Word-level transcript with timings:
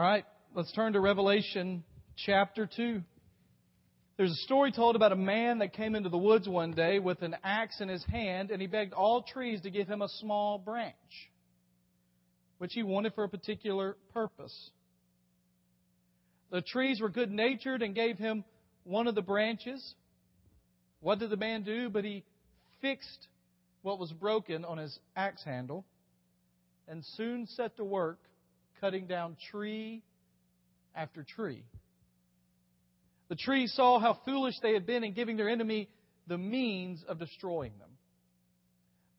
All 0.00 0.06
right, 0.06 0.24
let's 0.54 0.72
turn 0.72 0.94
to 0.94 1.00
Revelation 1.00 1.84
chapter 2.16 2.66
2. 2.74 3.02
There's 4.16 4.30
a 4.30 4.46
story 4.46 4.72
told 4.72 4.96
about 4.96 5.12
a 5.12 5.16
man 5.16 5.58
that 5.58 5.74
came 5.74 5.94
into 5.94 6.08
the 6.08 6.16
woods 6.16 6.48
one 6.48 6.72
day 6.72 6.98
with 6.98 7.20
an 7.20 7.36
axe 7.44 7.82
in 7.82 7.90
his 7.90 8.02
hand, 8.06 8.50
and 8.50 8.62
he 8.62 8.66
begged 8.66 8.94
all 8.94 9.22
trees 9.22 9.60
to 9.60 9.70
give 9.70 9.88
him 9.88 10.00
a 10.00 10.08
small 10.08 10.56
branch, 10.56 10.94
which 12.56 12.72
he 12.72 12.82
wanted 12.82 13.12
for 13.12 13.24
a 13.24 13.28
particular 13.28 13.98
purpose. 14.14 14.70
The 16.50 16.62
trees 16.62 17.02
were 17.02 17.10
good 17.10 17.30
natured 17.30 17.82
and 17.82 17.94
gave 17.94 18.16
him 18.16 18.42
one 18.84 19.06
of 19.06 19.14
the 19.14 19.20
branches. 19.20 19.94
What 21.00 21.18
did 21.18 21.28
the 21.28 21.36
man 21.36 21.62
do? 21.62 21.90
But 21.90 22.04
he 22.04 22.24
fixed 22.80 23.28
what 23.82 23.98
was 23.98 24.10
broken 24.12 24.64
on 24.64 24.78
his 24.78 24.98
axe 25.14 25.44
handle 25.44 25.84
and 26.88 27.04
soon 27.04 27.46
set 27.48 27.76
to 27.76 27.84
work 27.84 28.18
cutting 28.80 29.06
down 29.06 29.36
tree 29.50 30.02
after 30.94 31.24
tree. 31.24 31.64
The 33.28 33.36
trees 33.36 33.72
saw 33.74 34.00
how 34.00 34.18
foolish 34.24 34.54
they 34.62 34.72
had 34.72 34.86
been 34.86 35.04
in 35.04 35.12
giving 35.12 35.36
their 35.36 35.48
enemy 35.48 35.88
the 36.26 36.38
means 36.38 37.02
of 37.08 37.18
destroying 37.18 37.72
them. 37.78 37.90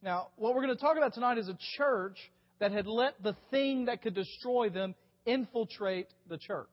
Now, 0.04 0.28
what 0.36 0.56
we're 0.56 0.64
going 0.64 0.76
to 0.76 0.82
talk 0.82 0.98
about 0.98 1.14
tonight 1.14 1.38
is 1.38 1.48
a 1.48 1.58
church 1.78 2.18
that 2.60 2.72
had 2.72 2.88
let 2.88 3.22
the 3.24 3.36
thing 3.52 3.86
that 3.86 4.02
could 4.02 4.16
destroy 4.16 4.70
them 4.70 4.96
infiltrate 5.26 6.08
the 6.28 6.38
church. 6.38 6.68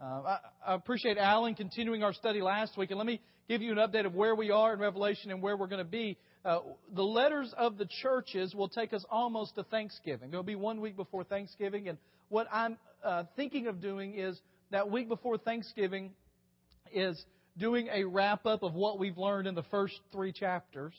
Uh, 0.00 0.04
I, 0.04 0.38
I 0.66 0.74
appreciate 0.74 1.18
Alan 1.18 1.54
continuing 1.54 2.02
our 2.02 2.14
study 2.14 2.40
last 2.40 2.78
week, 2.78 2.90
and 2.90 2.98
let 2.98 3.06
me 3.06 3.20
give 3.48 3.60
you 3.60 3.72
an 3.72 3.78
update 3.78 4.06
of 4.06 4.14
where 4.14 4.34
we 4.34 4.50
are 4.50 4.72
in 4.72 4.80
Revelation 4.80 5.30
and 5.30 5.42
where 5.42 5.56
we're 5.56 5.66
going 5.66 5.84
to 5.84 5.90
be. 5.90 6.16
Uh, 6.42 6.60
the 6.94 7.02
letters 7.02 7.52
of 7.58 7.76
the 7.76 7.86
churches 8.02 8.54
will 8.54 8.68
take 8.68 8.94
us 8.94 9.04
almost 9.10 9.56
to 9.56 9.62
Thanksgiving. 9.64 10.30
It'll 10.30 10.42
be 10.42 10.54
one 10.54 10.80
week 10.80 10.96
before 10.96 11.22
Thanksgiving, 11.22 11.88
and 11.88 11.98
what 12.30 12.46
I'm 12.50 12.78
uh, 13.04 13.24
thinking 13.36 13.66
of 13.66 13.82
doing 13.82 14.18
is 14.18 14.40
that 14.70 14.90
week 14.90 15.08
before 15.08 15.36
Thanksgiving 15.36 16.12
is 16.92 17.22
doing 17.58 17.88
a 17.92 18.04
wrap 18.04 18.46
up 18.46 18.62
of 18.62 18.72
what 18.72 18.98
we've 18.98 19.18
learned 19.18 19.48
in 19.48 19.54
the 19.54 19.64
first 19.64 20.00
three 20.12 20.32
chapters. 20.32 20.94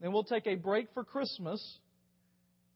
Then 0.00 0.12
we'll 0.12 0.24
take 0.24 0.48
a 0.48 0.56
break 0.56 0.88
for 0.94 1.04
Christmas, 1.04 1.78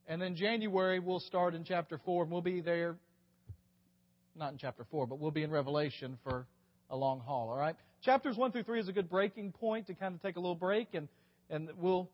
and 0.07 0.21
then 0.21 0.37
January 0.37 0.99
we'll 0.99 1.19
start 1.19 1.55
in 1.55 1.65
chapter 1.65 1.99
four, 2.05 2.23
and 2.23 2.31
we'll 2.31 2.41
be 2.41 2.61
there. 2.61 2.95
Not 4.37 4.53
in 4.53 4.57
chapter 4.59 4.85
four, 4.89 5.07
but 5.07 5.19
we'll 5.19 5.31
be 5.31 5.43
in 5.43 5.51
Revelation 5.51 6.17
for 6.23 6.45
a 6.89 6.95
long 6.95 7.19
haul. 7.19 7.49
All 7.49 7.57
right. 7.57 7.75
Chapters 8.03 8.37
one 8.37 8.53
through 8.53 8.63
three 8.63 8.79
is 8.79 8.87
a 8.87 8.93
good 8.93 9.09
breaking 9.09 9.51
point 9.51 9.87
to 9.87 9.93
kind 9.93 10.15
of 10.15 10.21
take 10.21 10.37
a 10.37 10.39
little 10.39 10.55
break, 10.55 10.93
and 10.93 11.09
and 11.49 11.69
we'll 11.77 12.09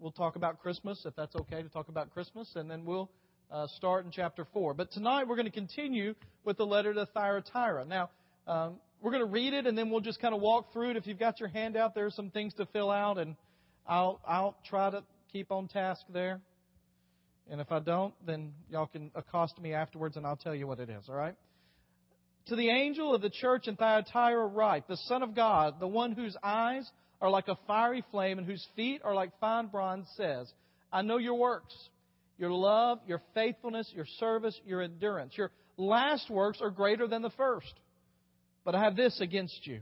we'll 0.00 0.12
talk 0.12 0.36
about 0.36 0.60
Christmas 0.60 1.02
if 1.04 1.14
that's 1.16 1.34
okay 1.36 1.62
to 1.62 1.68
talk 1.68 1.88
about 1.88 2.12
Christmas, 2.12 2.50
and 2.56 2.70
then 2.70 2.84
we'll 2.84 3.10
uh, 3.50 3.66
start 3.76 4.04
in 4.04 4.10
chapter 4.10 4.46
4. 4.52 4.74
But 4.74 4.90
tonight 4.92 5.28
we're 5.28 5.36
going 5.36 5.46
to 5.46 5.52
continue 5.52 6.14
with 6.44 6.56
the 6.56 6.66
letter 6.66 6.92
to 6.94 7.06
Thyatira. 7.06 7.84
Now, 7.84 8.10
um, 8.46 8.76
we're 9.00 9.10
going 9.10 9.24
to 9.24 9.30
read 9.30 9.54
it 9.54 9.66
and 9.66 9.76
then 9.76 9.90
we'll 9.90 10.00
just 10.00 10.20
kind 10.20 10.34
of 10.34 10.40
walk 10.40 10.72
through 10.72 10.90
it. 10.90 10.96
If 10.96 11.06
you've 11.06 11.18
got 11.18 11.40
your 11.40 11.48
handout, 11.48 11.94
there 11.94 12.06
are 12.06 12.10
some 12.10 12.30
things 12.30 12.54
to 12.54 12.66
fill 12.66 12.90
out, 12.90 13.18
and 13.18 13.36
I'll, 13.86 14.20
I'll 14.26 14.56
try 14.68 14.90
to 14.90 15.02
keep 15.32 15.52
on 15.52 15.68
task 15.68 16.02
there. 16.12 16.40
And 17.50 17.60
if 17.60 17.70
I 17.70 17.78
don't, 17.78 18.14
then 18.26 18.52
y'all 18.70 18.86
can 18.86 19.10
accost 19.14 19.60
me 19.60 19.74
afterwards 19.74 20.16
and 20.16 20.26
I'll 20.26 20.36
tell 20.36 20.54
you 20.54 20.66
what 20.66 20.80
it 20.80 20.88
is, 20.88 21.04
all 21.08 21.14
right? 21.14 21.34
To 22.46 22.56
the 22.56 22.70
angel 22.70 23.14
of 23.14 23.20
the 23.20 23.30
church 23.30 23.68
in 23.68 23.76
Thyatira 23.76 24.46
write, 24.46 24.88
the 24.88 24.96
Son 24.96 25.22
of 25.22 25.34
God, 25.34 25.80
the 25.80 25.86
one 25.86 26.12
whose 26.12 26.36
eyes 26.42 26.90
are 27.24 27.30
like 27.30 27.48
a 27.48 27.58
fiery 27.66 28.04
flame 28.12 28.38
and 28.38 28.46
whose 28.46 28.64
feet 28.76 29.00
are 29.02 29.14
like 29.14 29.30
fine 29.40 29.66
bronze 29.66 30.06
says, 30.16 30.52
I 30.92 31.02
know 31.02 31.18
your 31.18 31.34
works 31.34 31.74
your 32.38 32.50
love, 32.50 32.98
your 33.06 33.20
faithfulness, 33.34 33.90
your 33.94 34.06
service, 34.18 34.58
your 34.66 34.82
endurance. 34.82 35.36
Your 35.36 35.50
last 35.76 36.28
works 36.30 36.58
are 36.60 36.70
greater 36.70 37.06
than 37.06 37.22
the 37.22 37.30
first. 37.30 37.72
But 38.64 38.74
I 38.74 38.82
have 38.82 38.96
this 38.96 39.20
against 39.20 39.66
you. 39.66 39.80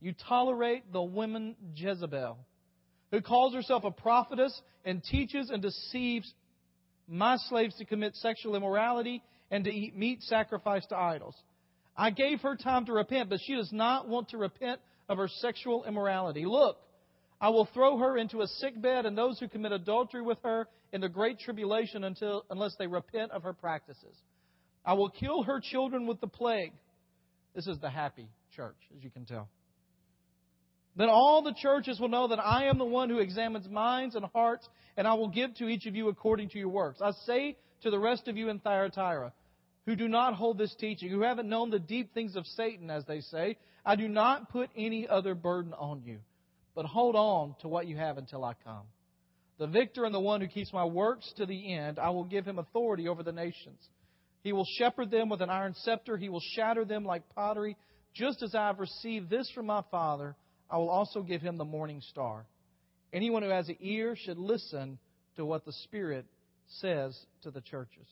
You 0.00 0.14
tolerate 0.28 0.92
the 0.92 1.02
woman 1.02 1.56
Jezebel, 1.74 2.36
who 3.10 3.20
calls 3.22 3.54
herself 3.54 3.84
a 3.84 3.90
prophetess 3.90 4.60
and 4.84 5.02
teaches 5.02 5.50
and 5.50 5.62
deceives 5.62 6.32
my 7.08 7.36
slaves 7.48 7.74
to 7.76 7.84
commit 7.84 8.14
sexual 8.16 8.56
immorality 8.56 9.22
and 9.50 9.64
to 9.64 9.70
eat 9.70 9.96
meat 9.96 10.22
sacrificed 10.22 10.90
to 10.90 10.96
idols. 10.96 11.34
I 11.96 12.10
gave 12.10 12.40
her 12.42 12.56
time 12.56 12.84
to 12.86 12.92
repent, 12.92 13.30
but 13.30 13.40
she 13.42 13.54
does 13.54 13.72
not 13.72 14.06
want 14.06 14.30
to 14.30 14.38
repent 14.38 14.80
of 15.08 15.18
her 15.18 15.28
sexual 15.28 15.84
immorality. 15.84 16.44
Look, 16.44 16.78
I 17.40 17.50
will 17.50 17.68
throw 17.74 17.98
her 17.98 18.16
into 18.16 18.40
a 18.40 18.46
sick 18.46 18.80
bed 18.80 19.06
and 19.06 19.16
those 19.16 19.38
who 19.38 19.48
commit 19.48 19.72
adultery 19.72 20.22
with 20.22 20.38
her 20.42 20.68
into 20.92 21.08
great 21.08 21.38
tribulation 21.38 22.04
until, 22.04 22.44
unless 22.50 22.74
they 22.78 22.86
repent 22.86 23.32
of 23.32 23.42
her 23.42 23.52
practices. 23.52 24.16
I 24.84 24.94
will 24.94 25.10
kill 25.10 25.42
her 25.42 25.60
children 25.60 26.06
with 26.06 26.20
the 26.20 26.28
plague. 26.28 26.72
This 27.54 27.66
is 27.66 27.78
the 27.80 27.90
happy 27.90 28.28
church, 28.54 28.76
as 28.96 29.02
you 29.02 29.10
can 29.10 29.24
tell. 29.24 29.48
Then 30.96 31.08
all 31.10 31.42
the 31.42 31.54
churches 31.54 32.00
will 32.00 32.08
know 32.08 32.28
that 32.28 32.38
I 32.38 32.66
am 32.66 32.78
the 32.78 32.84
one 32.84 33.10
who 33.10 33.18
examines 33.18 33.68
minds 33.68 34.14
and 34.14 34.24
hearts, 34.34 34.66
and 34.96 35.06
I 35.06 35.12
will 35.14 35.28
give 35.28 35.54
to 35.56 35.68
each 35.68 35.86
of 35.86 35.94
you 35.94 36.08
according 36.08 36.48
to 36.50 36.58
your 36.58 36.70
works. 36.70 37.00
I 37.02 37.10
say 37.26 37.56
to 37.82 37.90
the 37.90 37.98
rest 37.98 38.28
of 38.28 38.36
you 38.38 38.48
in 38.48 38.60
Thyatira, 38.60 39.32
who 39.86 39.96
do 39.96 40.08
not 40.08 40.34
hold 40.34 40.58
this 40.58 40.74
teaching, 40.74 41.08
who 41.08 41.22
haven't 41.22 41.48
known 41.48 41.70
the 41.70 41.78
deep 41.78 42.12
things 42.12 42.36
of 42.36 42.44
Satan, 42.46 42.90
as 42.90 43.04
they 43.06 43.20
say, 43.20 43.56
I 43.84 43.96
do 43.96 44.08
not 44.08 44.50
put 44.50 44.68
any 44.76 45.06
other 45.08 45.34
burden 45.34 45.72
on 45.72 46.02
you. 46.04 46.18
But 46.74 46.86
hold 46.86 47.14
on 47.14 47.54
to 47.60 47.68
what 47.68 47.86
you 47.86 47.96
have 47.96 48.18
until 48.18 48.44
I 48.44 48.54
come. 48.64 48.82
The 49.58 49.68
victor 49.68 50.04
and 50.04 50.14
the 50.14 50.20
one 50.20 50.40
who 50.40 50.48
keeps 50.48 50.72
my 50.72 50.84
works 50.84 51.32
to 51.36 51.46
the 51.46 51.72
end, 51.72 51.98
I 51.98 52.10
will 52.10 52.24
give 52.24 52.44
him 52.44 52.58
authority 52.58 53.08
over 53.08 53.22
the 53.22 53.32
nations. 53.32 53.80
He 54.42 54.52
will 54.52 54.66
shepherd 54.76 55.10
them 55.10 55.28
with 55.28 55.40
an 55.40 55.50
iron 55.50 55.74
scepter. 55.74 56.16
He 56.16 56.28
will 56.28 56.42
shatter 56.54 56.84
them 56.84 57.04
like 57.04 57.22
pottery. 57.34 57.76
Just 58.12 58.42
as 58.42 58.54
I 58.54 58.66
have 58.66 58.80
received 58.80 59.30
this 59.30 59.50
from 59.54 59.66
my 59.66 59.82
Father, 59.90 60.36
I 60.68 60.76
will 60.78 60.90
also 60.90 61.22
give 61.22 61.40
him 61.40 61.56
the 61.56 61.64
morning 61.64 62.02
star. 62.10 62.44
Anyone 63.12 63.42
who 63.42 63.48
has 63.48 63.68
an 63.68 63.76
ear 63.80 64.16
should 64.16 64.38
listen 64.38 64.98
to 65.36 65.46
what 65.46 65.64
the 65.64 65.72
Spirit 65.84 66.26
says 66.80 67.18
to 67.42 67.50
the 67.50 67.60
churches. 67.60 68.06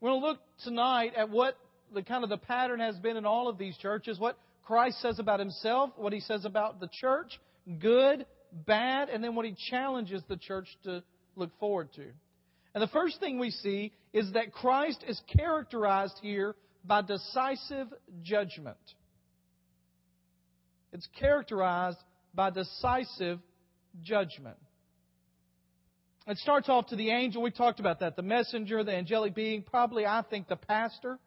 We're 0.00 0.10
going 0.10 0.22
to 0.22 0.26
look 0.28 0.38
tonight 0.64 1.12
at 1.14 1.28
what 1.28 1.56
the 1.92 2.02
kind 2.02 2.24
of 2.24 2.30
the 2.30 2.38
pattern 2.38 2.80
has 2.80 2.96
been 2.96 3.16
in 3.16 3.26
all 3.26 3.48
of 3.48 3.58
these 3.58 3.76
churches, 3.76 4.18
what 4.18 4.38
Christ 4.64 5.00
says 5.02 5.18
about 5.18 5.40
himself, 5.40 5.90
what 5.96 6.12
he 6.12 6.20
says 6.20 6.44
about 6.44 6.80
the 6.80 6.88
church, 7.00 7.38
good, 7.80 8.24
bad, 8.66 9.10
and 9.10 9.22
then 9.22 9.34
what 9.34 9.44
he 9.44 9.54
challenges 9.68 10.22
the 10.28 10.36
church 10.36 10.68
to 10.84 11.02
look 11.36 11.50
forward 11.58 11.92
to. 11.94 12.04
And 12.74 12.82
the 12.82 12.88
first 12.88 13.20
thing 13.20 13.38
we 13.38 13.50
see 13.50 13.92
is 14.12 14.32
that 14.32 14.52
Christ 14.52 15.04
is 15.06 15.20
characterized 15.36 16.18
here 16.22 16.54
by 16.84 17.02
decisive 17.02 17.88
judgment. 18.22 18.78
It's 20.92 21.08
characterized 21.18 21.98
by 22.34 22.50
decisive 22.50 23.38
judgment. 24.02 24.56
It 26.30 26.38
starts 26.38 26.68
off 26.68 26.86
to 26.88 26.96
the 26.96 27.10
angel. 27.10 27.42
We 27.42 27.50
talked 27.50 27.80
about 27.80 28.00
that. 28.00 28.16
The 28.16 28.22
messenger, 28.22 28.82
the 28.84 28.94
angelic 28.94 29.34
being, 29.34 29.62
probably, 29.62 30.06
I 30.06 30.22
think, 30.28 30.48
the 30.48 30.56
pastor. 30.56 31.18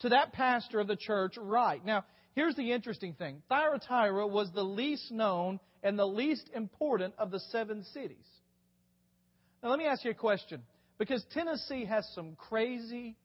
To 0.00 0.10
that 0.10 0.32
pastor 0.32 0.80
of 0.80 0.88
the 0.88 0.96
church, 0.96 1.34
right. 1.38 1.84
Now, 1.84 2.04
Here's 2.36 2.54
the 2.54 2.70
interesting 2.70 3.14
thing 3.14 3.42
Thyatira 3.48 4.26
was 4.26 4.50
the 4.54 4.62
least 4.62 5.10
known 5.10 5.58
and 5.82 5.98
the 5.98 6.06
least 6.06 6.50
important 6.54 7.14
of 7.18 7.30
the 7.30 7.40
seven 7.40 7.82
cities. 7.82 8.26
Now, 9.62 9.70
let 9.70 9.78
me 9.78 9.86
ask 9.86 10.04
you 10.04 10.10
a 10.10 10.14
question. 10.14 10.62
Because 10.98 11.24
Tennessee 11.32 11.84
has 11.84 12.08
some 12.14 12.36
crazy 12.36 13.16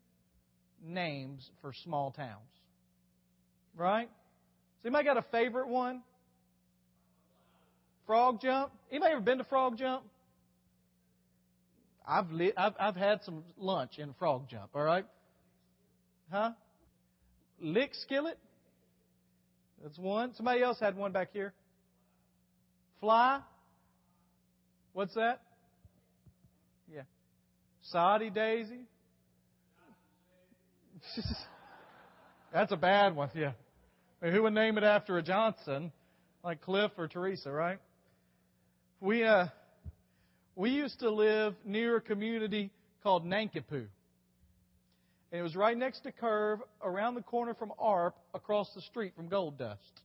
names 0.84 1.48
for 1.62 1.74
small 1.84 2.12
towns. 2.12 2.40
Right? 3.76 4.10
So, 4.82 4.88
anybody 4.88 5.06
got 5.06 5.18
a 5.18 5.26
favorite 5.32 5.68
one? 5.68 6.02
Frog 8.08 8.42
Jump? 8.42 8.72
Anybody 8.90 9.12
ever 9.14 9.22
been 9.22 9.38
to 9.38 9.44
Frog 9.46 9.78
Jump? 9.78 10.04
I've, 12.08 12.32
li- 12.32 12.54
I've, 12.58 12.74
I've 12.80 12.96
had 12.96 13.24
some 13.24 13.44
lunch 13.58 13.98
in 13.98 14.14
Frog 14.14 14.50
Jump, 14.50 14.70
all 14.74 14.84
right? 14.84 15.06
Huh? 16.32 16.52
Lick 17.60 17.92
Skillet? 17.94 18.38
That's 19.84 19.98
one. 19.98 20.34
Somebody 20.36 20.62
else 20.62 20.80
had 20.80 20.96
one 20.96 21.12
back 21.12 21.30
here. 21.34 21.54
Fly. 23.00 23.42
What's 24.94 25.14
that? 25.16 25.42
Yeah. 26.94 27.02
Soddy 27.84 28.30
Daisy. 28.30 28.86
That's 32.54 32.72
a 32.72 32.78
bad 32.78 33.16
one, 33.16 33.30
yeah. 33.34 33.54
who 34.22 34.44
would 34.44 34.54
name 34.54 34.78
it 34.78 34.84
after 34.84 35.18
a 35.18 35.24
Johnson, 35.24 35.92
like 36.44 36.62
Cliff 36.62 36.92
or 36.98 37.08
Teresa, 37.08 37.52
right? 37.52 37.80
We 39.00 39.24
uh, 39.24 39.48
we 40.56 40.72
used 40.72 41.00
to 41.00 41.10
live 41.10 41.56
near 41.66 41.98
a 41.98 42.02
community 42.02 42.72
called 43.04 43.26
Nankipoo. 43.26 43.88
And 45.32 45.40
it 45.40 45.44
was 45.44 45.56
right 45.56 45.78
next 45.78 46.02
to 46.02 46.12
Curve, 46.12 46.60
around 46.84 47.16
the 47.16 47.22
corner 47.22 47.54
from 47.54 47.72
ARP, 47.80 48.16
across 48.34 48.74
the 48.74 48.82
street 48.82 49.14
from 49.16 49.30
Gold 49.30 49.58
Dust. 49.58 50.02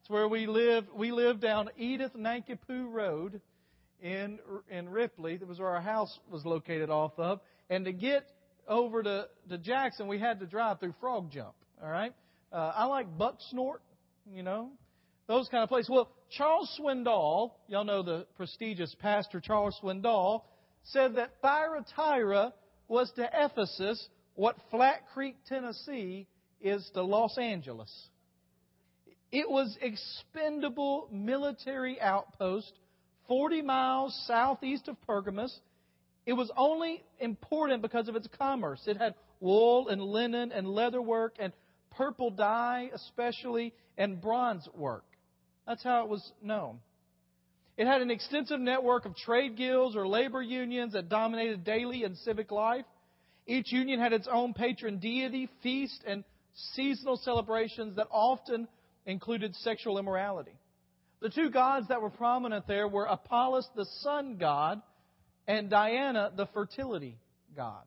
It's 0.00 0.10
where 0.10 0.28
we 0.28 0.46
lived. 0.46 0.88
We 0.94 1.10
lived 1.10 1.40
down 1.40 1.68
Edith 1.76 2.12
Nankipoo 2.16 2.92
Road 2.92 3.40
in 4.00 4.38
in 4.70 4.88
Ripley. 4.88 5.36
That 5.36 5.48
was 5.48 5.58
where 5.58 5.70
our 5.70 5.80
house 5.80 6.16
was 6.30 6.44
located 6.46 6.90
off 6.90 7.12
of. 7.18 7.40
And 7.68 7.84
to 7.86 7.92
get 7.92 8.24
over 8.68 9.02
to, 9.02 9.28
to 9.48 9.58
Jackson, 9.58 10.06
we 10.06 10.18
had 10.18 10.38
to 10.40 10.46
drive 10.46 10.78
through 10.78 10.94
Frog 11.00 11.30
Jump. 11.32 11.54
All 11.82 11.90
right? 11.90 12.14
Uh, 12.52 12.72
I 12.74 12.84
like 12.84 13.18
Buck 13.18 13.38
Snort, 13.50 13.82
you 14.32 14.42
know, 14.42 14.70
those 15.28 15.48
kind 15.48 15.62
of 15.62 15.68
places. 15.68 15.90
Well, 15.90 16.10
Charles 16.30 16.74
Swindoll, 16.80 17.52
y'all 17.68 17.84
know 17.84 18.02
the 18.02 18.26
prestigious 18.36 18.94
pastor 18.98 19.40
Charles 19.40 19.78
Swindoll, 19.82 20.42
said 20.84 21.16
that 21.16 21.30
Thyatira 21.42 22.54
was 22.88 23.12
to 23.16 23.28
Ephesus 23.32 24.08
what 24.34 24.56
Flat 24.70 25.02
Creek, 25.12 25.36
Tennessee 25.48 26.26
is 26.60 26.88
to 26.94 27.02
Los 27.02 27.36
Angeles. 27.38 27.92
It 29.30 29.48
was 29.48 29.76
expendable 29.82 31.08
military 31.12 32.00
outpost 32.00 32.72
40 33.26 33.62
miles 33.62 34.18
southeast 34.26 34.88
of 34.88 34.96
Pergamus. 35.06 35.54
It 36.24 36.32
was 36.32 36.50
only 36.56 37.02
important 37.20 37.82
because 37.82 38.08
of 38.08 38.16
its 38.16 38.28
commerce. 38.38 38.80
It 38.86 38.96
had 38.96 39.14
wool 39.40 39.88
and 39.88 40.00
linen 40.00 40.52
and 40.52 40.66
leather 40.66 41.02
work 41.02 41.34
and 41.38 41.52
purple 41.90 42.30
dye, 42.30 42.90
especially, 42.94 43.74
and 43.98 44.20
bronze 44.20 44.66
work. 44.74 45.04
That's 45.68 45.84
how 45.84 46.02
it 46.02 46.08
was 46.08 46.32
known. 46.42 46.78
It 47.76 47.86
had 47.86 48.00
an 48.00 48.10
extensive 48.10 48.58
network 48.58 49.04
of 49.04 49.14
trade 49.14 49.54
guilds 49.54 49.96
or 49.96 50.08
labor 50.08 50.40
unions 50.40 50.94
that 50.94 51.10
dominated 51.10 51.62
daily 51.62 52.04
and 52.04 52.16
civic 52.16 52.50
life. 52.50 52.86
Each 53.46 53.70
union 53.70 54.00
had 54.00 54.14
its 54.14 54.26
own 54.32 54.54
patron 54.54 54.98
deity, 54.98 55.50
feast, 55.62 56.02
and 56.06 56.24
seasonal 56.74 57.18
celebrations 57.18 57.96
that 57.96 58.08
often 58.10 58.66
included 59.04 59.54
sexual 59.56 59.98
immorality. 59.98 60.58
The 61.20 61.28
two 61.28 61.50
gods 61.50 61.88
that 61.88 62.00
were 62.00 62.10
prominent 62.10 62.66
there 62.66 62.88
were 62.88 63.04
Apollos, 63.04 63.68
the 63.76 63.86
sun 64.00 64.38
god, 64.38 64.80
and 65.46 65.68
Diana, 65.68 66.32
the 66.34 66.46
fertility 66.46 67.18
god. 67.54 67.84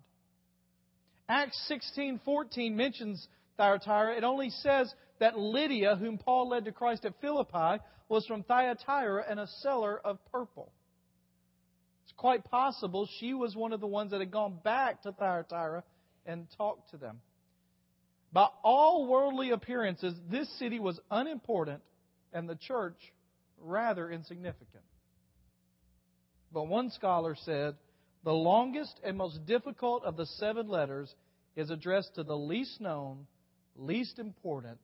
Acts 1.28 1.58
16:14 1.68 2.74
mentions 2.74 3.28
Thyatira. 3.58 4.18
It 4.18 4.24
only 4.24 4.52
says 4.52 4.94
that 5.22 5.38
Lydia, 5.38 5.96
whom 5.96 6.18
Paul 6.18 6.50
led 6.50 6.66
to 6.66 6.72
Christ 6.72 7.06
at 7.06 7.14
Philippi, 7.22 7.82
was 8.10 8.26
from 8.26 8.42
Thyatira 8.42 9.24
and 9.30 9.40
a 9.40 9.46
seller 9.62 10.02
of 10.04 10.18
purple. 10.32 10.72
It's 12.04 12.14
quite 12.18 12.44
possible 12.44 13.08
she 13.20 13.36
was 13.36 13.56
one 13.56 13.72
of 13.72 13.80
the 13.80 13.88
ones 13.88 14.12
that 14.12 14.20
had 14.20 14.32
gone 14.32 14.58
back 14.64 15.04
to 15.04 15.12
Thyatira 15.12 15.84
and 16.26 16.48
talked 16.58 16.90
to 16.90 16.98
them. 16.98 17.22
By 18.34 18.48
all 18.64 19.08
worldly 19.08 19.52
appearances, 19.52 20.16
this 20.28 20.50
city 20.58 20.80
was 20.80 21.00
unimportant 21.12 21.84
and 22.34 22.50
the 22.50 22.56
church 22.56 22.98
rather 23.60 24.10
insignificant. 24.10 24.84
But 26.52 26.64
one 26.64 26.90
scholar 26.90 27.36
said 27.36 27.76
the 28.24 28.34
longest 28.34 29.00
and 29.04 29.20
most 29.20 29.46
difficult 29.46 30.04
of 30.04 30.18
the 30.18 30.26
seven 30.26 30.68
letters 30.68 31.14
is 31.56 31.70
addressed 31.70 32.16
to 32.16 32.24
the 32.24 32.38
least 32.38 32.82
known, 32.82 33.28
least 33.76 34.18
important, 34.18 34.80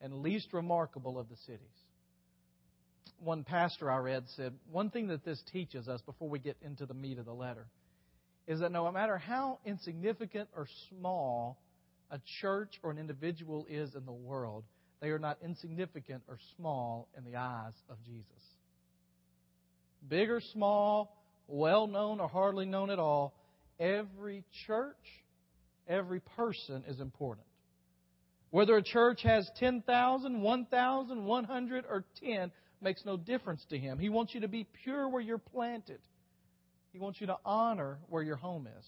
and 0.00 0.22
least 0.22 0.52
remarkable 0.52 1.18
of 1.18 1.28
the 1.28 1.36
cities. 1.46 1.60
One 3.18 3.44
pastor 3.44 3.90
I 3.90 3.98
read 3.98 4.24
said, 4.36 4.54
One 4.70 4.90
thing 4.90 5.08
that 5.08 5.24
this 5.24 5.42
teaches 5.52 5.88
us 5.88 6.00
before 6.02 6.28
we 6.28 6.38
get 6.38 6.56
into 6.62 6.86
the 6.86 6.94
meat 6.94 7.18
of 7.18 7.26
the 7.26 7.34
letter 7.34 7.66
is 8.46 8.60
that 8.60 8.72
no 8.72 8.90
matter 8.90 9.18
how 9.18 9.58
insignificant 9.64 10.48
or 10.56 10.66
small 10.88 11.58
a 12.10 12.18
church 12.40 12.80
or 12.82 12.90
an 12.90 12.98
individual 12.98 13.66
is 13.68 13.94
in 13.94 14.04
the 14.06 14.12
world, 14.12 14.64
they 15.00 15.08
are 15.08 15.18
not 15.18 15.38
insignificant 15.44 16.22
or 16.28 16.38
small 16.56 17.08
in 17.16 17.24
the 17.24 17.36
eyes 17.36 17.74
of 17.88 17.96
Jesus. 18.04 18.24
Big 20.08 20.30
or 20.30 20.40
small, 20.52 21.16
well 21.46 21.86
known 21.86 22.20
or 22.20 22.28
hardly 22.28 22.66
known 22.66 22.90
at 22.90 22.98
all, 22.98 23.34
every 23.78 24.44
church, 24.66 24.96
every 25.86 26.20
person 26.20 26.84
is 26.88 27.00
important. 27.00 27.46
Whether 28.50 28.76
a 28.76 28.82
church 28.82 29.22
has 29.22 29.48
10,000, 29.58 30.42
1,000, 30.42 31.24
100, 31.24 31.84
or 31.88 32.04
10 32.24 32.50
makes 32.80 33.04
no 33.04 33.16
difference 33.16 33.64
to 33.70 33.78
him. 33.78 33.98
He 33.98 34.08
wants 34.08 34.34
you 34.34 34.40
to 34.40 34.48
be 34.48 34.66
pure 34.82 35.08
where 35.08 35.22
you're 35.22 35.38
planted. 35.38 36.00
He 36.92 36.98
wants 36.98 37.20
you 37.20 37.28
to 37.28 37.36
honor 37.44 37.98
where 38.08 38.22
your 38.22 38.36
home 38.36 38.66
is. 38.66 38.84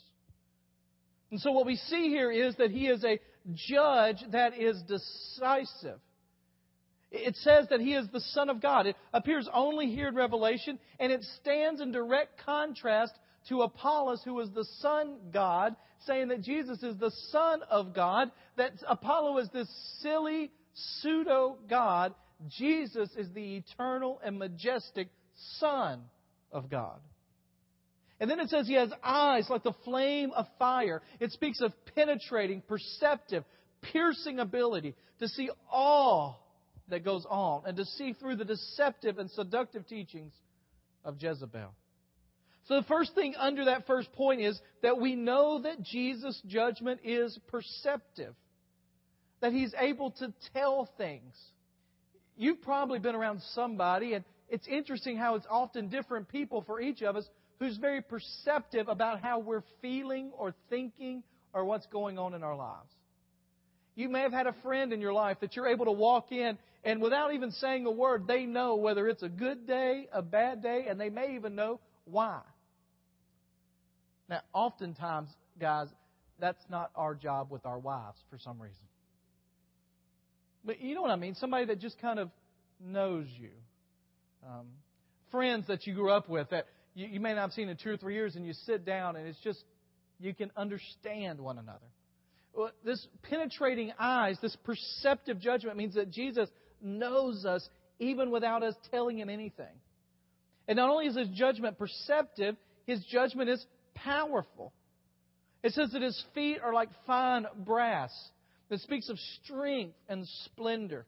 And 1.30 1.40
so 1.40 1.52
what 1.52 1.66
we 1.66 1.76
see 1.76 2.08
here 2.08 2.30
is 2.30 2.56
that 2.56 2.70
he 2.70 2.88
is 2.88 3.04
a 3.04 3.20
judge 3.54 4.18
that 4.32 4.58
is 4.58 4.82
decisive. 4.82 6.00
It 7.10 7.36
says 7.36 7.66
that 7.70 7.80
he 7.80 7.94
is 7.94 8.06
the 8.12 8.20
Son 8.20 8.48
of 8.48 8.60
God. 8.60 8.86
It 8.86 8.96
appears 9.12 9.48
only 9.52 9.90
here 9.90 10.08
in 10.08 10.14
Revelation, 10.14 10.78
and 10.98 11.12
it 11.12 11.22
stands 11.40 11.80
in 11.80 11.92
direct 11.92 12.42
contrast 12.44 13.12
to 13.48 13.62
Apollos, 13.62 14.22
who 14.24 14.34
was 14.34 14.50
the 14.50 14.66
Son 14.80 15.16
God, 15.32 15.74
saying 16.06 16.28
that 16.28 16.42
Jesus 16.42 16.82
is 16.82 16.96
the 16.98 17.12
Son 17.30 17.60
of 17.70 17.94
God, 17.94 18.30
that 18.56 18.72
Apollo 18.88 19.38
is 19.38 19.48
this 19.50 19.68
silly 20.00 20.50
pseudo 20.74 21.58
God. 21.68 22.14
Jesus 22.48 23.08
is 23.16 23.30
the 23.32 23.56
eternal 23.56 24.20
and 24.24 24.38
majestic 24.38 25.08
Son 25.58 26.02
of 26.50 26.70
God. 26.70 26.98
And 28.20 28.30
then 28.30 28.38
it 28.38 28.50
says 28.50 28.68
he 28.68 28.74
has 28.74 28.92
eyes 29.02 29.46
like 29.50 29.64
the 29.64 29.72
flame 29.84 30.30
of 30.30 30.46
fire. 30.58 31.02
It 31.18 31.32
speaks 31.32 31.60
of 31.60 31.72
penetrating, 31.94 32.62
perceptive, 32.68 33.44
piercing 33.80 34.38
ability 34.38 34.94
to 35.18 35.28
see 35.28 35.50
all 35.70 36.46
that 36.88 37.04
goes 37.04 37.26
on 37.28 37.62
and 37.66 37.76
to 37.76 37.84
see 37.84 38.12
through 38.12 38.36
the 38.36 38.44
deceptive 38.44 39.18
and 39.18 39.30
seductive 39.30 39.86
teachings 39.88 40.32
of 41.04 41.16
Jezebel. 41.20 41.74
So 42.68 42.76
the 42.76 42.86
first 42.86 43.14
thing 43.14 43.34
under 43.36 43.66
that 43.66 43.86
first 43.86 44.12
point 44.12 44.40
is 44.40 44.60
that 44.82 45.00
we 45.00 45.16
know 45.16 45.62
that 45.62 45.82
Jesus' 45.82 46.40
judgment 46.46 47.00
is 47.04 47.38
perceptive, 47.48 48.34
that 49.40 49.52
he's 49.52 49.74
able 49.78 50.12
to 50.12 50.32
tell 50.54 50.88
things. 50.96 51.36
You've 52.36 52.62
probably 52.62 52.98
been 52.98 53.14
around 53.14 53.42
somebody, 53.54 54.14
and 54.14 54.24
it's 54.48 54.66
interesting 54.68 55.16
how 55.16 55.34
it's 55.34 55.46
often 55.50 55.88
different 55.88 56.28
people 56.28 56.62
for 56.62 56.80
each 56.80 57.02
of 57.02 57.16
us 57.16 57.28
who's 57.58 57.76
very 57.76 58.00
perceptive 58.00 58.88
about 58.88 59.20
how 59.20 59.38
we're 59.38 59.64
feeling 59.80 60.30
or 60.36 60.54
thinking 60.70 61.22
or 61.52 61.64
what's 61.64 61.86
going 61.86 62.18
on 62.18 62.34
in 62.34 62.42
our 62.42 62.56
lives. 62.56 62.90
You 63.94 64.08
may 64.08 64.20
have 64.20 64.32
had 64.32 64.46
a 64.46 64.54
friend 64.62 64.92
in 64.92 65.00
your 65.00 65.12
life 65.12 65.38
that 65.40 65.54
you're 65.54 65.68
able 65.68 65.84
to 65.84 65.92
walk 65.92 66.32
in 66.32 66.56
and 66.84 67.00
without 67.00 67.32
even 67.32 67.52
saying 67.52 67.86
a 67.86 67.90
word, 67.90 68.26
they 68.26 68.44
know 68.44 68.76
whether 68.76 69.06
it's 69.06 69.22
a 69.22 69.28
good 69.28 69.66
day, 69.66 70.08
a 70.12 70.22
bad 70.22 70.62
day, 70.62 70.86
and 70.88 71.00
they 71.00 71.10
may 71.10 71.36
even 71.36 71.54
know 71.54 71.78
why. 72.04 72.40
Now, 74.32 74.40
oftentimes, 74.54 75.28
guys, 75.60 75.88
that's 76.40 76.64
not 76.70 76.90
our 76.96 77.14
job 77.14 77.50
with 77.50 77.66
our 77.66 77.78
wives 77.78 78.16
for 78.30 78.38
some 78.38 78.62
reason. 78.62 78.86
But 80.64 80.80
you 80.80 80.94
know 80.94 81.02
what 81.02 81.10
I 81.10 81.16
mean? 81.16 81.34
Somebody 81.34 81.66
that 81.66 81.80
just 81.80 82.00
kind 82.00 82.18
of 82.18 82.30
knows 82.82 83.26
you. 83.38 83.50
Um, 84.48 84.68
friends 85.30 85.66
that 85.66 85.86
you 85.86 85.92
grew 85.92 86.10
up 86.10 86.30
with 86.30 86.48
that 86.48 86.64
you, 86.94 87.08
you 87.08 87.20
may 87.20 87.34
not 87.34 87.42
have 87.42 87.52
seen 87.52 87.68
in 87.68 87.76
two 87.76 87.90
or 87.90 87.98
three 87.98 88.14
years, 88.14 88.34
and 88.34 88.46
you 88.46 88.54
sit 88.64 88.86
down, 88.86 89.16
and 89.16 89.28
it's 89.28 89.38
just, 89.40 89.62
you 90.18 90.32
can 90.32 90.50
understand 90.56 91.38
one 91.38 91.58
another. 91.58 91.84
Well, 92.54 92.70
this 92.86 93.06
penetrating 93.24 93.92
eyes, 93.98 94.38
this 94.40 94.56
perceptive 94.64 95.40
judgment 95.40 95.76
means 95.76 95.96
that 95.96 96.10
Jesus 96.10 96.48
knows 96.80 97.44
us 97.44 97.68
even 97.98 98.30
without 98.30 98.62
us 98.62 98.74
telling 98.90 99.18
him 99.18 99.28
anything. 99.28 99.76
And 100.66 100.76
not 100.78 100.88
only 100.88 101.04
is 101.04 101.18
his 101.18 101.28
judgment 101.28 101.76
perceptive, 101.76 102.56
his 102.86 103.04
judgment 103.04 103.50
is 103.50 103.62
powerful. 103.94 104.72
It 105.62 105.72
says 105.72 105.90
that 105.92 106.02
his 106.02 106.22
feet 106.34 106.58
are 106.62 106.72
like 106.72 106.88
fine 107.06 107.46
brass. 107.56 108.12
It 108.70 108.80
speaks 108.80 109.08
of 109.08 109.18
strength 109.44 109.94
and 110.08 110.26
splendor. 110.44 111.06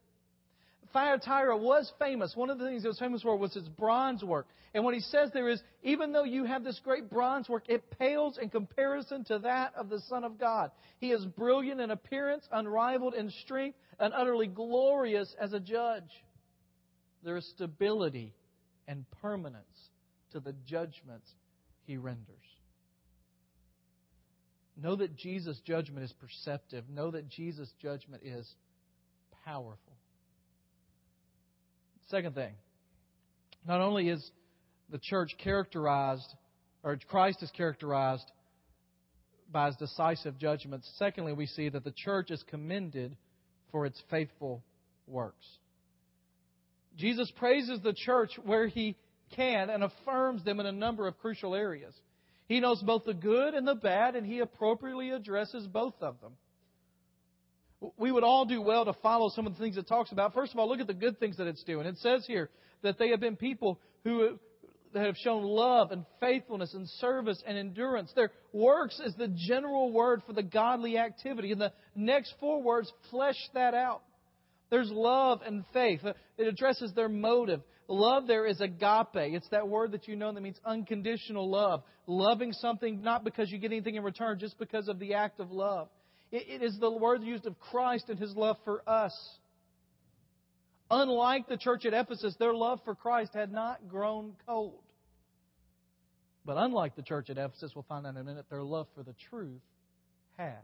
Thyatira 0.92 1.56
was 1.56 1.92
famous. 1.98 2.36
One 2.36 2.50
of 2.50 2.58
the 2.58 2.66
things 2.66 2.84
it 2.84 2.88
was 2.88 2.98
famous 2.98 3.22
for 3.22 3.36
was 3.36 3.56
its 3.56 3.68
bronze 3.68 4.22
work. 4.22 4.46
And 4.74 4.84
what 4.84 4.94
he 4.94 5.00
says 5.00 5.30
there 5.32 5.48
is, 5.48 5.60
even 5.82 6.12
though 6.12 6.24
you 6.24 6.44
have 6.44 6.62
this 6.62 6.80
great 6.84 7.10
bronze 7.10 7.48
work, 7.48 7.64
it 7.68 7.98
pales 7.98 8.38
in 8.40 8.48
comparison 8.48 9.24
to 9.24 9.40
that 9.40 9.72
of 9.76 9.88
the 9.88 10.00
Son 10.08 10.24
of 10.24 10.38
God. 10.38 10.70
He 10.98 11.10
is 11.10 11.24
brilliant 11.24 11.80
in 11.80 11.90
appearance, 11.90 12.46
unrivaled 12.52 13.14
in 13.14 13.30
strength, 13.44 13.76
and 13.98 14.14
utterly 14.14 14.46
glorious 14.46 15.34
as 15.40 15.52
a 15.52 15.60
judge. 15.60 16.10
There 17.24 17.36
is 17.36 17.48
stability 17.56 18.32
and 18.86 19.04
permanence 19.22 19.64
to 20.32 20.40
the 20.40 20.54
judgments 20.66 21.28
he 21.86 21.96
renders. 21.96 22.36
Know 24.80 24.96
that 24.96 25.16
Jesus' 25.16 25.60
judgment 25.64 26.04
is 26.04 26.12
perceptive. 26.12 26.84
Know 26.88 27.10
that 27.12 27.28
Jesus' 27.28 27.72
judgment 27.80 28.22
is 28.24 28.48
powerful. 29.44 29.78
Second 32.08 32.34
thing, 32.34 32.52
not 33.66 33.80
only 33.80 34.08
is 34.08 34.30
the 34.90 34.98
church 34.98 35.30
characterized, 35.38 36.34
or 36.82 36.98
Christ 37.08 37.42
is 37.42 37.50
characterized 37.50 38.30
by 39.50 39.66
his 39.66 39.76
decisive 39.76 40.38
judgments, 40.38 40.90
secondly, 40.98 41.32
we 41.32 41.46
see 41.46 41.68
that 41.68 41.84
the 41.84 41.94
church 41.96 42.30
is 42.30 42.42
commended 42.48 43.16
for 43.70 43.86
its 43.86 44.00
faithful 44.10 44.62
works. 45.06 45.46
Jesus 46.96 47.30
praises 47.36 47.80
the 47.80 47.94
church 47.94 48.30
where 48.44 48.66
he 48.66 48.96
can 49.34 49.70
and 49.70 49.82
affirms 49.82 50.44
them 50.44 50.60
in 50.60 50.66
a 50.66 50.72
number 50.72 51.08
of 51.08 51.18
crucial 51.18 51.54
areas. 51.54 51.94
He 52.46 52.60
knows 52.60 52.82
both 52.82 53.04
the 53.04 53.14
good 53.14 53.54
and 53.54 53.66
the 53.66 53.74
bad, 53.74 54.16
and 54.16 54.26
He 54.26 54.40
appropriately 54.40 55.10
addresses 55.10 55.66
both 55.66 55.94
of 56.00 56.20
them. 56.20 56.32
We 57.96 58.12
would 58.12 58.24
all 58.24 58.44
do 58.44 58.60
well 58.60 58.84
to 58.84 58.92
follow 58.94 59.30
some 59.30 59.46
of 59.46 59.54
the 59.54 59.58
things 59.58 59.76
it 59.76 59.86
talks 59.86 60.12
about. 60.12 60.34
First 60.34 60.52
of 60.52 60.58
all, 60.58 60.68
look 60.68 60.80
at 60.80 60.86
the 60.86 60.94
good 60.94 61.18
things 61.18 61.36
that 61.36 61.46
it's 61.46 61.62
doing. 61.64 61.86
It 61.86 61.98
says 61.98 62.24
here 62.26 62.50
that 62.82 62.98
they 62.98 63.10
have 63.10 63.20
been 63.20 63.36
people 63.36 63.78
who 64.04 64.38
have 64.94 65.16
shown 65.16 65.42
love 65.42 65.90
and 65.90 66.04
faithfulness 66.20 66.72
and 66.74 66.88
service 66.88 67.42
and 67.46 67.58
endurance. 67.58 68.12
Their 68.14 68.30
works 68.52 69.00
is 69.04 69.14
the 69.16 69.28
general 69.28 69.92
word 69.92 70.22
for 70.26 70.32
the 70.32 70.42
godly 70.42 70.98
activity. 70.98 71.52
And 71.52 71.60
the 71.60 71.72
next 71.94 72.34
four 72.40 72.62
words 72.62 72.92
flesh 73.10 73.36
that 73.54 73.74
out. 73.74 74.02
There's 74.70 74.90
love 74.90 75.40
and 75.44 75.64
faith. 75.72 76.00
It 76.38 76.46
addresses 76.46 76.92
their 76.94 77.08
motive. 77.08 77.60
Love 77.86 78.26
there 78.26 78.46
is 78.46 78.60
agape. 78.60 79.08
It's 79.14 79.48
that 79.50 79.68
word 79.68 79.92
that 79.92 80.08
you 80.08 80.16
know 80.16 80.32
that 80.32 80.40
means 80.40 80.58
unconditional 80.64 81.50
love. 81.50 81.82
Loving 82.06 82.52
something 82.52 83.02
not 83.02 83.24
because 83.24 83.50
you 83.50 83.58
get 83.58 83.72
anything 83.72 83.96
in 83.96 84.02
return, 84.02 84.38
just 84.38 84.58
because 84.58 84.88
of 84.88 84.98
the 84.98 85.14
act 85.14 85.40
of 85.40 85.50
love. 85.50 85.88
it 86.32 86.62
is 86.62 86.78
the 86.80 86.90
word 86.90 87.22
used 87.22 87.46
of 87.46 87.58
Christ 87.60 88.06
and 88.08 88.18
His 88.18 88.34
love 88.34 88.56
for 88.64 88.82
us. 88.88 89.14
Unlike 90.90 91.48
the 91.48 91.56
church 91.56 91.86
at 91.86 91.94
Ephesus, 91.94 92.34
their 92.38 92.54
love 92.54 92.80
for 92.84 92.94
Christ 92.94 93.32
had 93.34 93.52
not 93.52 93.88
grown 93.88 94.34
cold. 94.46 94.82
But 96.44 96.58
unlike 96.58 96.94
the 96.94 97.02
church 97.02 97.30
at 97.30 97.38
Ephesus, 97.38 97.72
we'll 97.74 97.86
find 97.88 98.06
out 98.06 98.10
in 98.10 98.16
a 98.18 98.24
minute, 98.24 98.46
their 98.50 98.62
love 98.62 98.86
for 98.94 99.02
the 99.02 99.14
truth 99.30 99.62
had. 100.36 100.58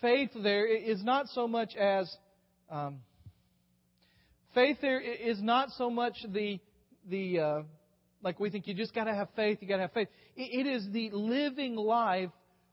Faith 0.00 0.30
there 0.34 0.66
is 0.66 1.02
not 1.02 1.28
so 1.28 1.48
much 1.48 1.74
as 1.76 2.14
um, 2.70 3.00
faith 4.54 4.78
there 4.80 5.00
is 5.00 5.42
not 5.42 5.70
so 5.70 5.90
much 5.90 6.14
the 6.28 6.60
the 7.08 7.38
uh, 7.38 7.62
like 8.22 8.38
we 8.38 8.50
think 8.50 8.66
you 8.66 8.74
just 8.74 8.94
got 8.94 9.04
to 9.04 9.14
have 9.14 9.28
faith, 9.34 9.58
you 9.60 9.68
got 9.68 9.76
to 9.76 9.82
have 9.82 9.92
faith. 9.92 10.08
it 10.36 10.66
is 10.66 10.86
the 10.92 11.10
living 11.12 11.76
life 11.76 12.30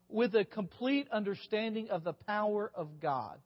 with 0.10 0.36
a 0.36 0.46
complete 0.46 1.08
understanding 1.12 1.90
of 1.90 2.04
the 2.04 2.14
power 2.14 2.72
of 2.76 3.00
God. 3.02 3.38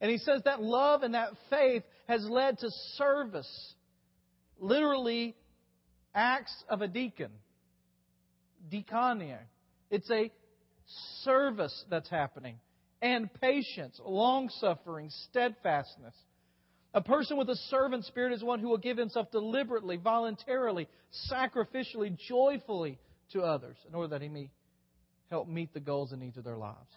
And 0.00 0.10
he 0.10 0.18
says 0.18 0.42
that 0.44 0.60
love 0.60 1.02
and 1.02 1.14
that 1.14 1.30
faith 1.48 1.84
has 2.08 2.24
led 2.28 2.58
to 2.58 2.68
service. 2.96 3.74
Literally, 4.58 5.36
acts 6.14 6.52
of 6.68 6.82
a 6.82 6.88
deacon. 6.88 7.30
Diakonia. 8.70 9.38
It's 9.90 10.10
a 10.10 10.30
service 11.22 11.84
that's 11.88 12.10
happening. 12.10 12.58
And 13.00 13.28
patience, 13.40 14.00
long 14.04 14.48
suffering, 14.60 15.10
steadfastness. 15.30 16.14
A 16.94 17.00
person 17.00 17.38
with 17.38 17.48
a 17.48 17.56
servant 17.70 18.04
spirit 18.04 18.32
is 18.32 18.44
one 18.44 18.60
who 18.60 18.68
will 18.68 18.78
give 18.78 18.98
himself 18.98 19.30
deliberately, 19.30 19.96
voluntarily, 19.96 20.88
sacrificially, 21.30 22.16
joyfully 22.28 22.98
to 23.32 23.42
others 23.42 23.76
in 23.88 23.94
order 23.94 24.08
that 24.08 24.22
he 24.22 24.28
may 24.28 24.50
help 25.30 25.48
meet 25.48 25.72
the 25.72 25.80
goals 25.80 26.12
and 26.12 26.20
needs 26.20 26.36
of 26.36 26.44
their 26.44 26.58
lives. 26.58 26.90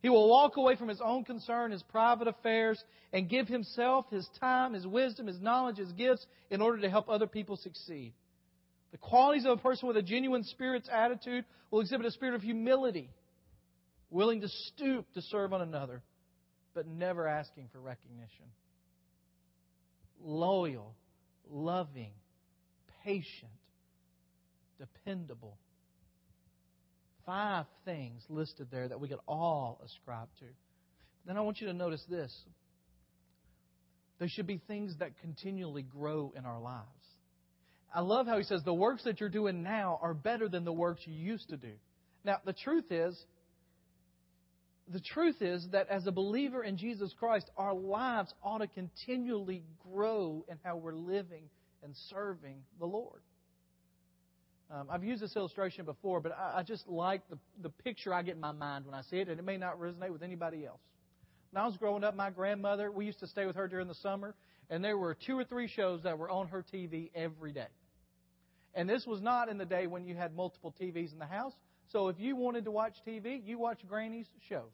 He 0.00 0.08
will 0.08 0.28
walk 0.28 0.56
away 0.56 0.76
from 0.76 0.88
his 0.88 1.00
own 1.00 1.24
concern, 1.24 1.70
his 1.70 1.82
private 1.84 2.28
affairs, 2.28 2.82
and 3.12 3.28
give 3.28 3.48
himself, 3.48 4.06
his 4.10 4.28
time, 4.40 4.74
his 4.74 4.86
wisdom, 4.86 5.26
his 5.26 5.40
knowledge, 5.40 5.78
his 5.78 5.92
gifts 5.92 6.26
in 6.50 6.60
order 6.60 6.80
to 6.80 6.90
help 6.90 7.08
other 7.08 7.26
people 7.26 7.56
succeed. 7.56 8.12
The 8.92 8.98
qualities 8.98 9.44
of 9.44 9.58
a 9.58 9.62
person 9.62 9.88
with 9.88 9.96
a 9.96 10.02
genuine 10.02 10.44
spirit's 10.44 10.88
attitude 10.92 11.44
will 11.70 11.80
exhibit 11.80 12.06
a 12.06 12.10
spirit 12.10 12.34
of 12.34 12.42
humility, 12.42 13.10
willing 14.10 14.40
to 14.42 14.48
stoop 14.48 15.06
to 15.14 15.22
serve 15.22 15.52
on 15.52 15.62
another, 15.62 16.02
but 16.74 16.86
never 16.86 17.26
asking 17.26 17.68
for 17.72 17.80
recognition. 17.80 18.46
Loyal, 20.22 20.94
loving, 21.50 22.12
patient, 23.04 23.50
dependable, 24.78 25.58
Five 27.24 27.66
things 27.84 28.22
listed 28.28 28.68
there 28.70 28.88
that 28.88 29.00
we 29.00 29.08
could 29.08 29.20
all 29.28 29.80
ascribe 29.84 30.28
to. 30.40 30.44
Then 31.26 31.36
I 31.36 31.40
want 31.42 31.60
you 31.60 31.68
to 31.68 31.72
notice 31.72 32.04
this. 32.10 32.36
There 34.18 34.28
should 34.28 34.46
be 34.46 34.60
things 34.66 34.96
that 34.98 35.18
continually 35.20 35.82
grow 35.82 36.32
in 36.36 36.44
our 36.44 36.60
lives. 36.60 36.86
I 37.94 38.00
love 38.00 38.26
how 38.26 38.38
he 38.38 38.44
says 38.44 38.62
the 38.64 38.74
works 38.74 39.04
that 39.04 39.20
you're 39.20 39.28
doing 39.28 39.62
now 39.62 39.98
are 40.02 40.14
better 40.14 40.48
than 40.48 40.64
the 40.64 40.72
works 40.72 41.02
you 41.04 41.14
used 41.14 41.48
to 41.50 41.56
do. 41.56 41.72
Now, 42.24 42.38
the 42.44 42.52
truth 42.52 42.90
is, 42.90 43.16
the 44.88 45.00
truth 45.00 45.40
is 45.40 45.68
that 45.72 45.88
as 45.88 46.06
a 46.06 46.12
believer 46.12 46.62
in 46.62 46.76
Jesus 46.76 47.14
Christ, 47.18 47.50
our 47.56 47.74
lives 47.74 48.32
ought 48.42 48.58
to 48.58 48.66
continually 48.66 49.62
grow 49.92 50.44
in 50.48 50.58
how 50.64 50.76
we're 50.76 50.94
living 50.94 51.44
and 51.82 51.94
serving 52.10 52.56
the 52.78 52.86
Lord. 52.86 53.22
Um, 54.70 54.86
I've 54.90 55.04
used 55.04 55.22
this 55.22 55.36
illustration 55.36 55.84
before, 55.84 56.20
but 56.20 56.32
I, 56.32 56.58
I 56.58 56.62
just 56.62 56.88
like 56.88 57.28
the, 57.28 57.38
the 57.60 57.68
picture 57.68 58.14
I 58.14 58.22
get 58.22 58.36
in 58.36 58.40
my 58.40 58.52
mind 58.52 58.86
when 58.86 58.94
I 58.94 59.02
see 59.02 59.18
it, 59.18 59.28
and 59.28 59.38
it 59.38 59.44
may 59.44 59.58
not 59.58 59.78
resonate 59.78 60.10
with 60.10 60.22
anybody 60.22 60.64
else. 60.64 60.80
When 61.50 61.62
I 61.62 61.66
was 61.66 61.76
growing 61.76 62.04
up, 62.04 62.16
my 62.16 62.30
grandmother, 62.30 62.90
we 62.90 63.04
used 63.04 63.20
to 63.20 63.26
stay 63.26 63.44
with 63.44 63.56
her 63.56 63.68
during 63.68 63.86
the 63.86 63.94
summer, 63.96 64.34
and 64.70 64.82
there 64.82 64.96
were 64.96 65.14
two 65.14 65.38
or 65.38 65.44
three 65.44 65.68
shows 65.68 66.02
that 66.04 66.16
were 66.16 66.30
on 66.30 66.48
her 66.48 66.64
TV 66.72 67.10
every 67.14 67.52
day. 67.52 67.66
And 68.74 68.88
this 68.88 69.06
was 69.06 69.20
not 69.20 69.50
in 69.50 69.58
the 69.58 69.66
day 69.66 69.86
when 69.86 70.06
you 70.06 70.14
had 70.14 70.34
multiple 70.34 70.74
TVs 70.80 71.12
in 71.12 71.18
the 71.18 71.26
house. 71.26 71.52
So 71.92 72.08
if 72.08 72.18
you 72.18 72.36
wanted 72.36 72.64
to 72.64 72.70
watch 72.70 72.94
TV, 73.06 73.42
you 73.44 73.58
watch 73.58 73.78
Granny's 73.86 74.26
shows. 74.48 74.72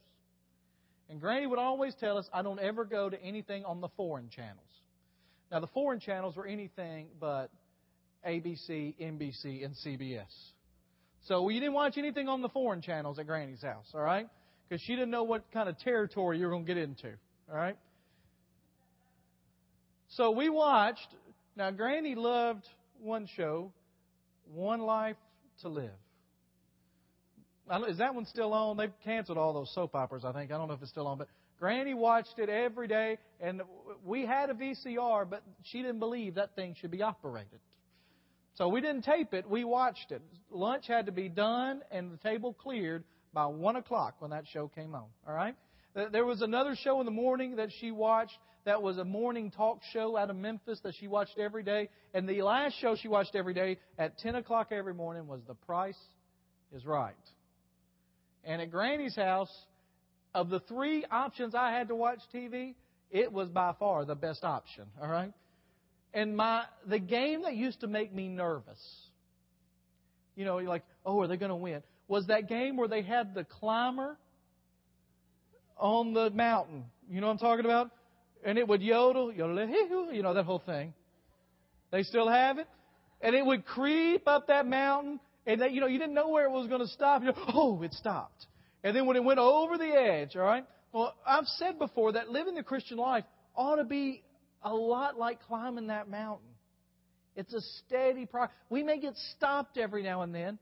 And 1.11 1.21
Granny 1.21 1.47
would 1.47 1.59
always 1.59 1.95
tell 1.99 2.17
us, 2.17 2.29
I 2.33 2.43
don't 2.43 2.61
ever 2.61 2.85
go 2.85 3.11
to 3.11 3.21
anything 3.23 3.65
on 3.65 3.81
the 3.81 3.89
foreign 3.97 4.29
channels. 4.31 4.69
Now, 5.51 5.61
the 5.61 5.67
foreign 5.69 6.01
channels 6.01 6.37
were 6.37 6.47
anything 6.47 7.09
but 7.19 7.51
ABC, 8.27 8.95
NBC, 9.01 9.65
and 9.65 9.75
CBS. 9.75 10.27
So 11.27 11.49
you 11.49 11.61
didn't 11.61 11.75
watch 11.75 11.97
anything 11.97 12.29
on 12.29 12.43
the 12.43 12.49
foreign 12.51 12.83
channels 12.83 13.19
at 13.19 13.27
Granny's 13.27 13.63
house, 13.63 13.87
all 13.95 14.01
right? 14.01 14.29
Because 14.69 14.83
she 14.83 14.95
didn't 14.95 15.11
know 15.11 15.25
what 15.25 15.51
kind 15.53 15.69
of 15.69 15.79
territory 15.79 16.39
you 16.39 16.45
were 16.45 16.51
going 16.51 16.67
to 16.67 16.75
get 16.75 16.81
into, 16.81 17.09
all 17.51 17.57
right? 17.57 17.77
So 20.11 20.31
we 20.31 20.51
watched. 20.51 21.09
Now, 21.57 21.71
Granny 21.71 22.15
loved 22.15 22.69
one 23.01 23.27
show, 23.37 23.73
One 24.53 24.81
Life 24.81 25.17
to 25.63 25.69
Live. 25.69 25.91
Is 27.89 27.99
that 27.99 28.15
one 28.15 28.27
still 28.27 28.53
on? 28.53 28.77
They've 28.77 28.93
canceled 29.05 29.39
all 29.39 29.53
those 29.53 29.73
soap 29.75 29.95
operas, 29.95 30.25
I 30.25 30.33
think. 30.33 30.51
I 30.51 30.59
don't 30.59 30.69
know 30.69 30.75
if 30.75 30.83
it's 30.83 30.91
still 30.91 31.07
on, 31.07 31.19
but 31.19 31.29
Granny 31.59 31.95
watched 31.95 32.39
it 32.39 32.49
every 32.49 32.89
day, 32.89 33.19
and 33.41 33.63
we 34.05 34.25
had 34.25 34.51
a 34.51 34.55
VCR, 34.55 35.29
but 35.29 35.43
she 35.65 35.83
didn't 35.83 35.99
believe 35.99 36.37
that 36.37 36.55
thing 36.55 36.77
should 36.81 36.91
be 36.91 37.03
operated. 37.03 37.61
So 38.55 38.69
we 38.69 38.81
didn't 38.81 39.03
tape 39.03 39.35
it, 39.35 39.49
we 39.49 39.65
watched 39.65 40.11
it. 40.11 40.23
Lunch 40.51 40.87
had 40.89 41.07
to 41.07 41.13
be 41.13 41.29
done 41.29 41.83
and 41.93 42.13
the 42.13 42.17
table 42.17 42.53
cleared 42.53 43.05
by 43.33 43.47
1 43.47 43.77
o'clock 43.77 44.17
when 44.19 44.33
that 44.33 44.45
show 44.53 44.69
came 44.69 44.95
on. 44.95 45.05
All 45.27 45.35
right? 45.35 45.55
There 45.95 46.25
was 46.25 46.43
another 46.43 46.75
show 46.75 46.99
in 47.01 47.07
the 47.07 47.13
morning 47.13 47.57
that 47.57 47.71
she 47.81 47.91
watched 47.91 48.37
that 48.65 48.83
was 48.83 48.99
a 48.99 49.05
morning 49.05 49.51
talk 49.51 49.81
show 49.93 50.17
out 50.17 50.31
of 50.31 50.37
Memphis 50.37 50.81
that 50.83 50.95
she 50.99 51.07
watched 51.07 51.39
every 51.39 51.63
day. 51.63 51.89
And 52.15 52.29
the 52.29 52.43
last 52.43 52.75
show 52.81 52.97
she 52.97 53.09
watched 53.09 53.35
every 53.35 53.55
day 53.55 53.79
at 53.97 54.19
10 54.19 54.35
o'clock 54.35 54.69
every 54.73 54.95
morning 54.95 55.27
was 55.27 55.41
The 55.47 55.55
Price 55.55 55.99
is 56.75 56.85
Right. 56.85 57.15
And 58.49 58.63
at 58.63 58.71
Granny's 58.71 59.15
house, 59.15 59.55
of 60.35 60.49
the 60.49 60.61
three 60.61 61.05
options 61.11 61.55
I 61.55 61.71
had 61.71 61.89
to 61.89 61.95
watch 61.95 62.21
TV, 62.35 62.75
it 63.11 63.31
was 63.31 63.51
by 63.51 63.75
far 63.79 64.07
the 64.07 64.15
best 64.15 64.43
option. 64.43 64.85
All 65.01 65.09
right? 65.09 65.33
And 66.15 66.35
my 66.35 66.65
the 66.87 66.99
game 66.99 67.43
that 67.43 67.55
used 67.55 67.81
to 67.81 67.87
make 67.87 68.13
me 68.13 68.29
nervous, 68.29 68.81
you 70.35 70.47
know, 70.47 70.59
you're 70.59 70.69
like, 70.69 70.85
oh, 71.05 71.21
are 71.21 71.27
they 71.27 71.37
going 71.37 71.51
to 71.51 71.57
win? 71.57 71.83
Was 72.09 72.27
that 72.29 72.49
game 72.49 72.79
where 72.79 72.89
they 72.89 73.03
had 73.03 73.35
the 73.35 73.45
climber 73.45 74.17
on 75.77 76.15
the 76.15 76.31
mountain? 76.31 76.85
You 77.11 77.21
know 77.21 77.27
what 77.27 77.35
I'm 77.35 77.39
talking 77.39 77.67
about? 77.67 77.91
And 78.45 78.57
it 78.57 78.67
would 78.67 78.81
yodel, 78.81 79.31
yodel, 79.31 80.13
you 80.13 80.23
know 80.23 80.33
that 80.33 80.47
whole 80.47 80.63
thing. 80.65 80.95
They 81.91 82.03
still 82.03 82.29
have 82.29 82.59
it, 82.59 82.67
and 83.21 83.35
it 83.35 83.45
would 83.45 83.67
creep 83.67 84.27
up 84.27 84.47
that 84.47 84.67
mountain, 84.67 85.21
and 85.49 85.63
that 85.63 85.73
you 85.73 85.81
know 85.81 85.87
you 85.87 85.99
didn't 85.99 86.15
know 86.15 86.29
where 86.29 86.45
it 86.45 86.53
was 86.53 86.69
going 86.69 86.83
to 86.83 86.89
stop. 86.89 87.23
You 87.23 87.29
know, 87.29 87.35
oh, 87.55 87.83
it 87.83 87.95
stopped. 87.95 88.47
And 88.85 88.95
then 88.95 89.07
when 89.07 89.17
it 89.17 89.25
went 89.25 89.41
over 89.41 89.77
the 89.77 89.89
edge, 89.89 90.37
all 90.37 90.43
right. 90.43 90.65
Well, 90.93 91.15
I've 91.27 91.47
said 91.47 91.79
before 91.79 92.13
that 92.13 92.29
living 92.29 92.55
the 92.55 92.63
Christian 92.63 92.99
life 92.99 93.25
ought 93.57 93.77
to 93.77 93.85
be 93.85 94.23
a 94.63 94.73
lot 94.73 95.19
like 95.19 95.43
climbing 95.43 95.89
that 95.89 96.09
mountain. 96.09 96.47
It's 97.35 97.53
a 97.53 97.61
steady 97.61 98.27
process. 98.27 98.55
We 98.71 98.83
may 98.83 99.01
get 99.01 99.15
stopped 99.37 99.79
every 99.79 100.03
now 100.03 100.23
and 100.23 100.35
then, 100.35 100.59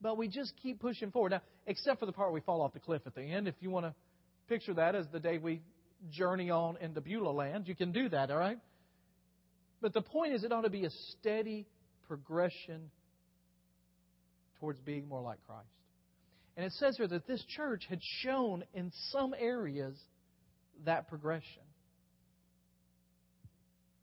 but 0.00 0.16
we 0.16 0.28
just 0.28 0.52
keep 0.62 0.80
pushing 0.80 1.10
forward. 1.10 1.30
Now, 1.32 1.42
except 1.66 2.00
for 2.00 2.06
the 2.06 2.12
part 2.12 2.32
we 2.32 2.40
fall 2.40 2.60
off 2.62 2.72
the 2.72 2.80
cliff 2.80 3.02
at 3.06 3.14
the 3.14 3.22
end. 3.22 3.48
If 3.48 3.54
you 3.60 3.70
want 3.70 3.86
to 3.86 3.94
picture 4.48 4.74
that 4.74 4.94
as 4.94 5.06
the 5.12 5.20
day 5.20 5.38
we 5.38 5.60
journey 6.10 6.50
on 6.50 6.76
into 6.78 7.00
Beulah 7.00 7.30
land, 7.30 7.68
you 7.68 7.74
can 7.74 7.92
do 7.92 8.08
that, 8.10 8.30
all 8.30 8.38
right? 8.38 8.58
But 9.80 9.92
the 9.92 10.02
point 10.02 10.34
is, 10.34 10.44
it 10.44 10.52
ought 10.52 10.62
to 10.62 10.70
be 10.70 10.84
a 10.84 10.90
steady 11.10 11.66
progression 12.06 12.90
towards 14.60 14.80
being 14.80 15.08
more 15.08 15.20
like 15.20 15.38
Christ. 15.46 15.68
And 16.56 16.64
it 16.64 16.72
says 16.72 16.96
here 16.96 17.08
that 17.08 17.26
this 17.26 17.44
church 17.56 17.84
had 17.88 18.00
shown 18.22 18.64
in 18.74 18.92
some 19.10 19.34
areas 19.38 19.98
that 20.84 21.08
progression. 21.08 21.62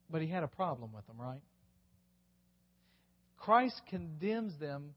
But 0.09 0.21
he 0.21 0.27
had 0.27 0.43
a 0.43 0.47
problem 0.47 0.91
with 0.93 1.07
them, 1.07 1.15
right? 1.19 1.41
Christ 3.37 3.81
condemns 3.89 4.59
them, 4.59 4.93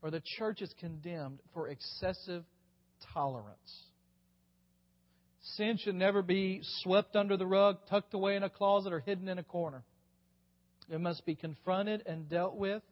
or 0.00 0.10
the 0.10 0.22
church 0.38 0.62
is 0.62 0.72
condemned 0.78 1.40
for 1.52 1.68
excessive 1.68 2.44
tolerance. 3.12 3.86
Sin 5.56 5.76
should 5.76 5.96
never 5.96 6.22
be 6.22 6.60
swept 6.62 7.16
under 7.16 7.36
the 7.36 7.46
rug, 7.46 7.78
tucked 7.90 8.14
away 8.14 8.36
in 8.36 8.44
a 8.44 8.48
closet, 8.48 8.92
or 8.92 9.00
hidden 9.00 9.28
in 9.28 9.38
a 9.38 9.42
corner. 9.42 9.82
It 10.88 11.00
must 11.00 11.26
be 11.26 11.34
confronted 11.34 12.04
and 12.06 12.28
dealt 12.28 12.54
with. 12.54 12.82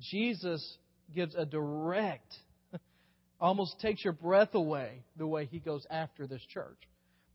Jesus 0.00 0.78
gives 1.14 1.34
a 1.34 1.44
direct, 1.44 2.34
almost 3.40 3.80
takes 3.80 4.04
your 4.04 4.12
breath 4.12 4.54
away 4.54 5.02
the 5.16 5.26
way 5.26 5.46
he 5.46 5.58
goes 5.58 5.86
after 5.90 6.26
this 6.26 6.42
church. 6.52 6.78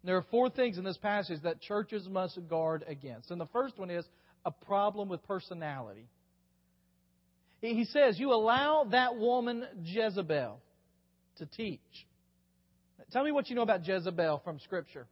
There 0.04 0.16
are 0.16 0.26
four 0.32 0.50
things 0.50 0.78
in 0.78 0.84
this 0.84 0.98
passage 0.98 1.42
that 1.44 1.62
churches 1.62 2.08
must 2.10 2.40
guard 2.48 2.84
against. 2.88 3.32
And 3.32 3.42
the 3.42 3.48
first 3.48 3.78
one 3.78 3.90
is 3.90 4.06
a 4.46 4.52
problem 4.52 5.10
with 5.10 5.26
personality. 5.28 6.08
He 7.60 7.86
says, 7.86 8.20
You 8.20 8.32
allow 8.34 8.86
that 8.92 9.18
woman 9.18 9.66
Jezebel 9.84 10.62
to 11.38 11.46
teach. 11.46 11.80
Tell 13.12 13.24
me 13.24 13.32
what 13.32 13.50
you 13.50 13.56
know 13.56 13.62
about 13.62 13.88
Jezebel 13.88 14.42
from 14.44 14.60
Scripture. 14.60 15.08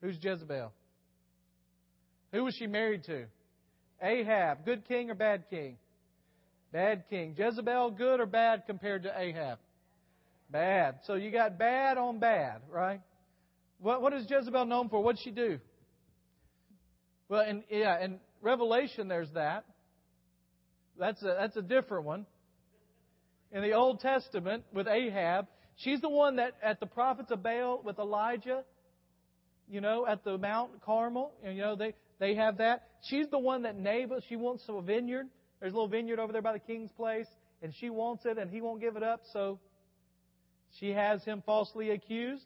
Who's 0.00 0.16
Jezebel? 0.20 0.72
Who 2.32 2.44
was 2.44 2.54
she 2.54 2.66
married 2.66 3.04
to? 3.04 3.24
Ahab. 4.02 4.64
Good 4.64 4.86
king 4.86 5.10
or 5.10 5.14
bad 5.14 5.44
king? 5.48 5.76
Bad 6.74 7.04
king. 7.08 7.36
Jezebel, 7.38 7.92
good 7.92 8.18
or 8.18 8.26
bad 8.26 8.64
compared 8.66 9.04
to 9.04 9.12
Ahab? 9.16 9.58
Bad. 10.50 10.96
So 11.06 11.14
you 11.14 11.30
got 11.30 11.56
bad 11.56 11.98
on 11.98 12.18
bad, 12.18 12.62
right? 12.68 13.00
What, 13.78 14.02
what 14.02 14.12
is 14.12 14.26
Jezebel 14.28 14.66
known 14.66 14.88
for? 14.88 15.00
What 15.00 15.14
did 15.14 15.24
she 15.24 15.30
do? 15.30 15.60
Well, 17.28 17.42
and 17.42 17.62
yeah, 17.70 18.04
in 18.04 18.18
Revelation 18.42 19.06
there's 19.06 19.30
that. 19.34 19.64
That's 20.98 21.22
a 21.22 21.36
that's 21.38 21.56
a 21.56 21.62
different 21.62 22.06
one. 22.06 22.26
In 23.52 23.62
the 23.62 23.74
Old 23.74 24.00
Testament 24.00 24.64
with 24.72 24.88
Ahab, 24.88 25.46
she's 25.76 26.00
the 26.00 26.08
one 26.08 26.36
that 26.36 26.54
at 26.60 26.80
the 26.80 26.86
prophets 26.86 27.30
of 27.30 27.40
Baal 27.40 27.82
with 27.84 28.00
Elijah, 28.00 28.64
you 29.70 29.80
know, 29.80 30.08
at 30.08 30.24
the 30.24 30.38
Mount 30.38 30.82
Carmel, 30.84 31.30
and 31.44 31.54
you 31.56 31.62
know 31.62 31.76
they 31.76 31.94
they 32.18 32.34
have 32.34 32.58
that. 32.58 32.88
She's 33.02 33.28
the 33.28 33.38
one 33.38 33.62
that 33.62 33.76
Naboth 33.76 34.24
she 34.28 34.34
wants 34.34 34.64
a 34.68 34.80
vineyard. 34.82 35.28
There's 35.64 35.72
a 35.72 35.76
little 35.76 35.88
vineyard 35.88 36.18
over 36.18 36.30
there 36.30 36.42
by 36.42 36.52
the 36.52 36.58
king's 36.58 36.92
place, 36.92 37.26
and 37.62 37.72
she 37.74 37.88
wants 37.88 38.26
it, 38.26 38.36
and 38.36 38.50
he 38.50 38.60
won't 38.60 38.82
give 38.82 38.96
it 38.96 39.02
up, 39.02 39.22
so 39.32 39.58
she 40.78 40.90
has 40.90 41.24
him 41.24 41.42
falsely 41.46 41.88
accused. 41.88 42.44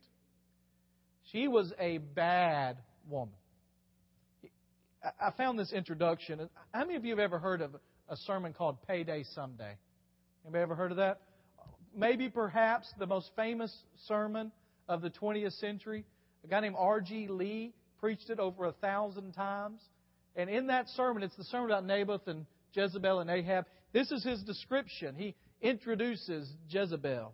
She 1.33 1.49
was 1.49 1.73
a 1.81 1.99
bad 1.99 2.77
woman. 3.09 3.35
I 5.03 5.33
found 5.37 5.59
this 5.59 5.73
introduction. 5.73 6.49
How 6.73 6.83
many 6.83 6.95
of 6.95 7.05
you 7.05 7.11
have 7.11 7.19
ever 7.19 7.41
heard 7.41 7.61
of 7.61 7.75
a 8.09 8.17
sermon 8.19 8.53
called 8.53 8.87
Payday 8.87 9.25
Someday? 9.35 9.75
Anybody 10.45 10.63
ever 10.63 10.77
heard 10.77 10.93
of 10.93 10.99
that? 10.99 11.21
Maybe 11.93 12.29
perhaps 12.29 12.89
the 13.01 13.07
most 13.09 13.33
famous 13.35 13.77
sermon 14.07 14.53
of 14.89 15.03
the 15.03 15.11
20th 15.11 15.59
century. 15.59 16.05
A 16.45 16.47
guy 16.47 16.61
named 16.61 16.77
R.G. 16.79 17.27
Lee 17.27 17.75
preached 17.99 18.31
it 18.31 18.39
over 18.39 18.67
a 18.67 18.73
thousand 18.75 19.33
times. 19.33 19.81
And 20.37 20.49
in 20.49 20.69
that 20.69 20.87
sermon, 20.91 21.25
it's 21.25 21.35
the 21.35 21.43
sermon 21.43 21.73
about 21.73 21.85
Naboth 21.85 22.29
and 22.29 22.47
Jezebel 22.79 23.21
and 23.21 23.31
Ahab. 23.31 23.67
This 23.93 24.13
is 24.13 24.23
his 24.23 24.43
description. 24.43 25.17
He 25.17 25.35
introduces 25.61 26.49
Jezebel, 26.69 27.33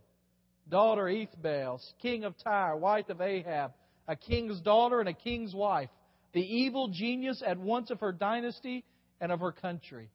daughter 0.69 1.05
Ethbaal, 1.05 1.81
king 2.01 2.25
of 2.25 2.35
Tyre, 2.43 2.77
wife 2.77 3.11
of 3.11 3.21
Ahab, 3.21 3.73
a 4.09 4.17
king's 4.17 4.61
daughter 4.61 5.01
and 5.01 5.09
a 5.09 5.15
king's 5.15 5.55
wife, 5.55 5.91
the 6.33 6.41
evil 6.41 6.89
genius 6.89 7.43
at 7.47 7.59
once 7.59 7.91
of 7.91 8.01
her 8.01 8.13
dynasty 8.13 8.85
and 9.21 9.31
of 9.31 9.41
her 9.41 9.53
country. 9.53 10.09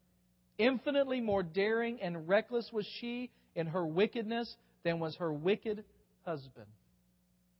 Infinitely 0.57 1.21
more 1.21 1.43
daring 1.43 2.01
and 2.01 2.27
reckless 2.27 2.69
was 2.74 2.88
she 3.00 3.29
in 3.55 3.67
her 3.67 3.86
wickedness 3.86 4.55
than 4.83 5.00
was 5.00 5.15
her 5.17 5.31
wicked 5.31 5.83
husband. 6.25 6.65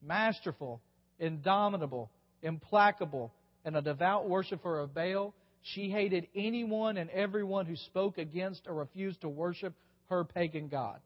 Masterful, 0.02 0.82
indomitable, 1.20 2.10
implacable, 2.42 3.32
and 3.64 3.76
a 3.76 3.82
devout 3.82 4.28
worshiper 4.28 4.80
of 4.80 4.94
Baal, 4.94 5.34
she 5.62 5.90
hated 5.90 6.28
anyone 6.36 6.98
and 6.98 7.10
everyone 7.10 7.66
who 7.66 7.76
spoke 7.76 8.18
against 8.18 8.68
or 8.68 8.74
refused 8.76 9.22
to 9.22 9.30
worship 9.30 9.74
her 10.10 10.24
pagan 10.24 10.68
god. 10.68 11.00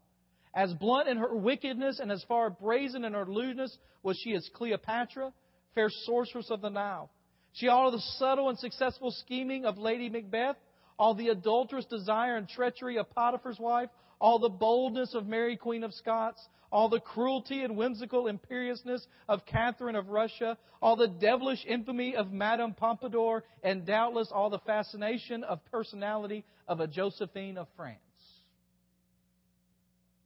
As 0.54 0.72
blunt 0.74 1.08
in 1.08 1.16
her 1.16 1.34
wickedness 1.34 1.98
and 1.98 2.12
as 2.12 2.24
far 2.24 2.50
brazen 2.50 3.04
in 3.04 3.12
her 3.12 3.26
lewdness 3.26 3.76
was 4.02 4.16
she 4.22 4.34
as 4.34 4.48
Cleopatra, 4.54 5.32
fair 5.74 5.90
sorceress 5.90 6.50
of 6.50 6.60
the 6.60 6.70
Nile. 6.70 7.10
She 7.54 7.68
all 7.68 7.90
the 7.90 8.00
subtle 8.18 8.48
and 8.48 8.58
successful 8.58 9.10
scheming 9.10 9.64
of 9.64 9.78
Lady 9.78 10.08
Macbeth, 10.08 10.56
all 10.98 11.14
the 11.14 11.28
adulterous 11.28 11.84
desire 11.86 12.36
and 12.36 12.48
treachery 12.48 12.98
of 12.98 13.10
Potiphar's 13.10 13.58
wife, 13.58 13.90
all 14.20 14.38
the 14.38 14.48
boldness 14.48 15.14
of 15.14 15.26
Mary, 15.26 15.56
Queen 15.56 15.84
of 15.84 15.92
Scots, 15.94 16.40
all 16.70 16.88
the 16.88 17.00
cruelty 17.00 17.62
and 17.62 17.76
whimsical 17.76 18.26
imperiousness 18.26 19.06
of 19.28 19.46
Catherine 19.46 19.94
of 19.94 20.08
Russia, 20.08 20.58
all 20.82 20.96
the 20.96 21.08
devilish 21.08 21.64
infamy 21.66 22.16
of 22.16 22.32
Madame 22.32 22.74
Pompadour, 22.74 23.44
and 23.62 23.86
doubtless 23.86 24.28
all 24.32 24.50
the 24.50 24.58
fascination 24.60 25.44
of 25.44 25.64
personality 25.66 26.44
of 26.66 26.80
a 26.80 26.88
Josephine 26.88 27.58
of 27.58 27.68
France. 27.76 28.00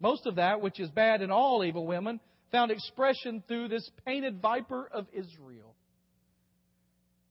Most 0.00 0.26
of 0.26 0.36
that, 0.36 0.60
which 0.60 0.80
is 0.80 0.88
bad 0.90 1.22
in 1.22 1.30
all 1.30 1.64
evil 1.64 1.86
women, 1.86 2.20
found 2.50 2.70
expression 2.70 3.42
through 3.46 3.68
this 3.68 3.90
painted 4.06 4.40
viper 4.40 4.88
of 4.90 5.06
Israel. 5.12 5.74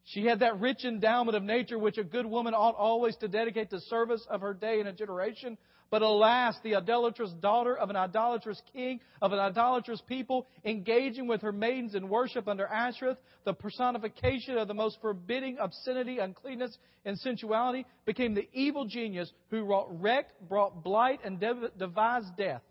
She 0.03 0.25
had 0.25 0.39
that 0.39 0.59
rich 0.59 0.85
endowment 0.85 1.35
of 1.35 1.43
nature 1.43 1.77
which 1.77 1.97
a 1.97 2.03
good 2.03 2.25
woman 2.25 2.53
ought 2.53 2.75
always 2.75 3.15
to 3.17 3.27
dedicate 3.27 3.71
to 3.71 3.79
service 3.81 4.25
of 4.29 4.41
her 4.41 4.53
day 4.53 4.79
and 4.79 4.87
a 4.87 4.93
generation, 4.93 5.57
but 5.89 6.01
alas, 6.01 6.55
the 6.63 6.75
idolatrous 6.75 7.31
daughter 7.41 7.75
of 7.75 7.89
an 7.89 7.95
idolatrous 7.95 8.61
king, 8.73 8.99
of 9.21 9.31
an 9.31 9.39
idolatrous 9.39 10.01
people, 10.01 10.47
engaging 10.65 11.27
with 11.27 11.41
her 11.41 11.51
maidens 11.51 11.95
in 11.95 12.09
worship 12.09 12.47
under 12.47 12.67
Ashtoreth, 12.67 13.17
the 13.45 13.53
personification 13.53 14.57
of 14.57 14.67
the 14.67 14.73
most 14.73 14.97
forbidding 15.01 15.57
obscenity, 15.59 16.19
uncleanness, 16.19 16.77
and 17.05 17.17
sensuality, 17.17 17.85
became 18.05 18.33
the 18.33 18.47
evil 18.53 18.85
genius 18.85 19.31
who 19.49 19.63
wrought 19.63 19.87
wreck, 20.01 20.27
brought 20.47 20.83
blight, 20.83 21.19
and 21.23 21.43
devised 21.77 22.35
death. 22.37 22.63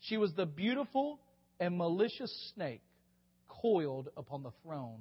She 0.00 0.16
was 0.16 0.32
the 0.34 0.46
beautiful 0.46 1.18
and 1.58 1.76
malicious 1.76 2.52
snake 2.54 2.82
coiled 3.48 4.08
upon 4.16 4.42
the 4.42 4.52
throne 4.62 5.00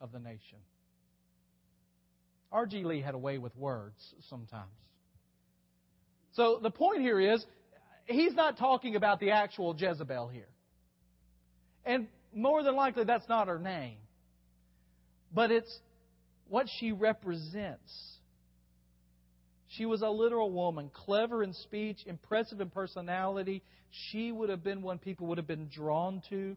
of 0.00 0.12
the 0.12 0.18
nation. 0.18 0.58
R.G. 2.52 2.84
Lee 2.84 3.00
had 3.00 3.14
a 3.14 3.18
way 3.18 3.38
with 3.38 3.54
words 3.56 4.14
sometimes. 4.28 4.70
So 6.36 6.60
the 6.62 6.70
point 6.70 7.00
here 7.00 7.18
is, 7.18 7.44
he's 8.04 8.34
not 8.34 8.58
talking 8.58 8.94
about 8.94 9.20
the 9.20 9.30
actual 9.30 9.74
Jezebel 9.74 10.28
here. 10.28 10.48
And 11.84 12.08
more 12.34 12.62
than 12.62 12.76
likely, 12.76 13.04
that's 13.04 13.28
not 13.28 13.48
her 13.48 13.58
name. 13.58 13.96
But 15.34 15.50
it's 15.50 15.78
what 16.48 16.66
she 16.78 16.92
represents. 16.92 17.90
She 19.68 19.86
was 19.86 20.02
a 20.02 20.10
literal 20.10 20.50
woman, 20.50 20.90
clever 20.92 21.42
in 21.42 21.54
speech, 21.54 21.98
impressive 22.04 22.60
in 22.60 22.68
personality. 22.68 23.62
She 24.10 24.30
would 24.30 24.50
have 24.50 24.62
been 24.62 24.82
one 24.82 24.98
people 24.98 25.28
would 25.28 25.38
have 25.38 25.46
been 25.46 25.68
drawn 25.74 26.22
to. 26.28 26.56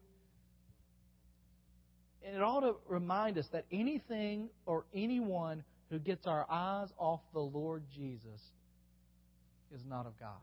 And 2.26 2.36
it 2.36 2.42
ought 2.42 2.62
to 2.62 2.76
remind 2.90 3.38
us 3.38 3.46
that 3.54 3.66
anything 3.72 4.50
or 4.66 4.84
anyone 4.94 5.64
who 5.90 6.00
gets 6.00 6.28
our 6.28 6.46
eyes 6.50 6.90
off 6.98 7.22
the 7.34 7.40
Lord 7.40 7.84
Jesus 7.96 8.42
is 9.74 9.82
not 9.88 10.06
of 10.06 10.20
God. 10.20 10.40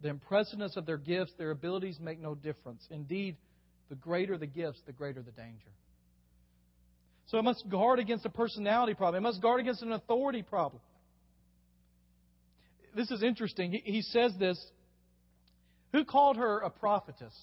The 0.00 0.08
impressiveness 0.08 0.76
of 0.76 0.84
their 0.84 0.98
gifts, 0.98 1.32
their 1.38 1.52
abilities 1.52 1.98
make 2.00 2.20
no 2.20 2.34
difference. 2.34 2.84
Indeed, 2.90 3.36
the 3.88 3.94
greater 3.94 4.36
the 4.36 4.46
gifts, 4.46 4.80
the 4.86 4.92
greater 4.92 5.22
the 5.22 5.30
danger. 5.30 5.70
So 7.26 7.38
it 7.38 7.42
must 7.42 7.68
guard 7.68 7.98
against 7.98 8.26
a 8.26 8.30
personality 8.30 8.94
problem. 8.94 9.22
It 9.22 9.26
must 9.26 9.40
guard 9.40 9.60
against 9.60 9.82
an 9.82 9.92
authority 9.92 10.42
problem. 10.42 10.82
This 12.94 13.10
is 13.10 13.22
interesting. 13.22 13.80
He 13.84 14.02
says 14.02 14.32
this. 14.38 14.62
Who 15.92 16.04
called 16.04 16.36
her 16.36 16.58
a 16.60 16.70
prophetess? 16.70 17.34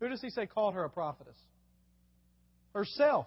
Who 0.00 0.08
does 0.08 0.20
he 0.20 0.30
say 0.30 0.46
called 0.46 0.74
her 0.74 0.84
a 0.84 0.90
prophetess? 0.90 1.36
Herself. 2.74 3.26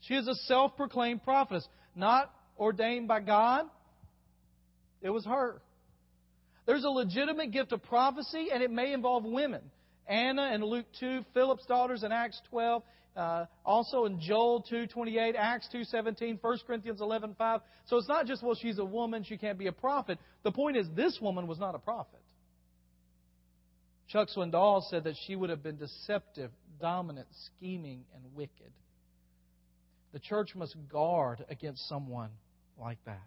She 0.00 0.14
is 0.14 0.26
a 0.26 0.34
self 0.46 0.76
proclaimed 0.76 1.22
prophetess, 1.22 1.66
not 1.94 2.32
ordained 2.60 3.08
by 3.08 3.20
God. 3.20 3.64
It 5.00 5.10
was 5.10 5.24
her. 5.24 5.60
There's 6.66 6.84
a 6.84 6.90
legitimate 6.90 7.50
gift 7.50 7.72
of 7.72 7.82
prophecy, 7.82 8.48
and 8.52 8.62
it 8.62 8.70
may 8.70 8.92
involve 8.92 9.24
women. 9.24 9.62
Anna 10.06 10.52
in 10.54 10.62
Luke 10.62 10.86
2, 11.00 11.24
Philip's 11.32 11.64
daughters 11.66 12.02
in 12.04 12.12
Acts 12.12 12.40
12, 12.50 12.82
uh, 13.16 13.46
also 13.64 14.04
in 14.04 14.20
Joel 14.20 14.62
2:28, 14.70 15.34
Acts 15.36 15.68
2:17, 15.72 16.38
1 16.40 16.58
Corinthians 16.66 17.00
11:5. 17.00 17.62
So 17.86 17.96
it's 17.96 18.08
not 18.08 18.26
just 18.26 18.42
well 18.42 18.54
she's 18.54 18.78
a 18.78 18.84
woman, 18.84 19.24
she 19.24 19.36
can't 19.36 19.58
be 19.58 19.66
a 19.66 19.72
prophet. 19.72 20.18
The 20.42 20.52
point 20.52 20.76
is 20.76 20.88
this 20.94 21.20
woman 21.20 21.46
was 21.46 21.58
not 21.58 21.74
a 21.74 21.78
prophet. 21.78 22.20
Chuck 24.08 24.28
Swindoll 24.28 24.82
said 24.90 25.04
that 25.04 25.14
she 25.26 25.36
would 25.36 25.50
have 25.50 25.62
been 25.62 25.76
deceptive, 25.76 26.50
dominant, 26.80 27.28
scheming, 27.46 28.04
and 28.14 28.34
wicked. 28.34 28.72
The 30.12 30.18
church 30.18 30.56
must 30.56 30.76
guard 30.88 31.44
against 31.48 31.88
someone 31.88 32.30
like 32.80 32.98
that. 33.06 33.22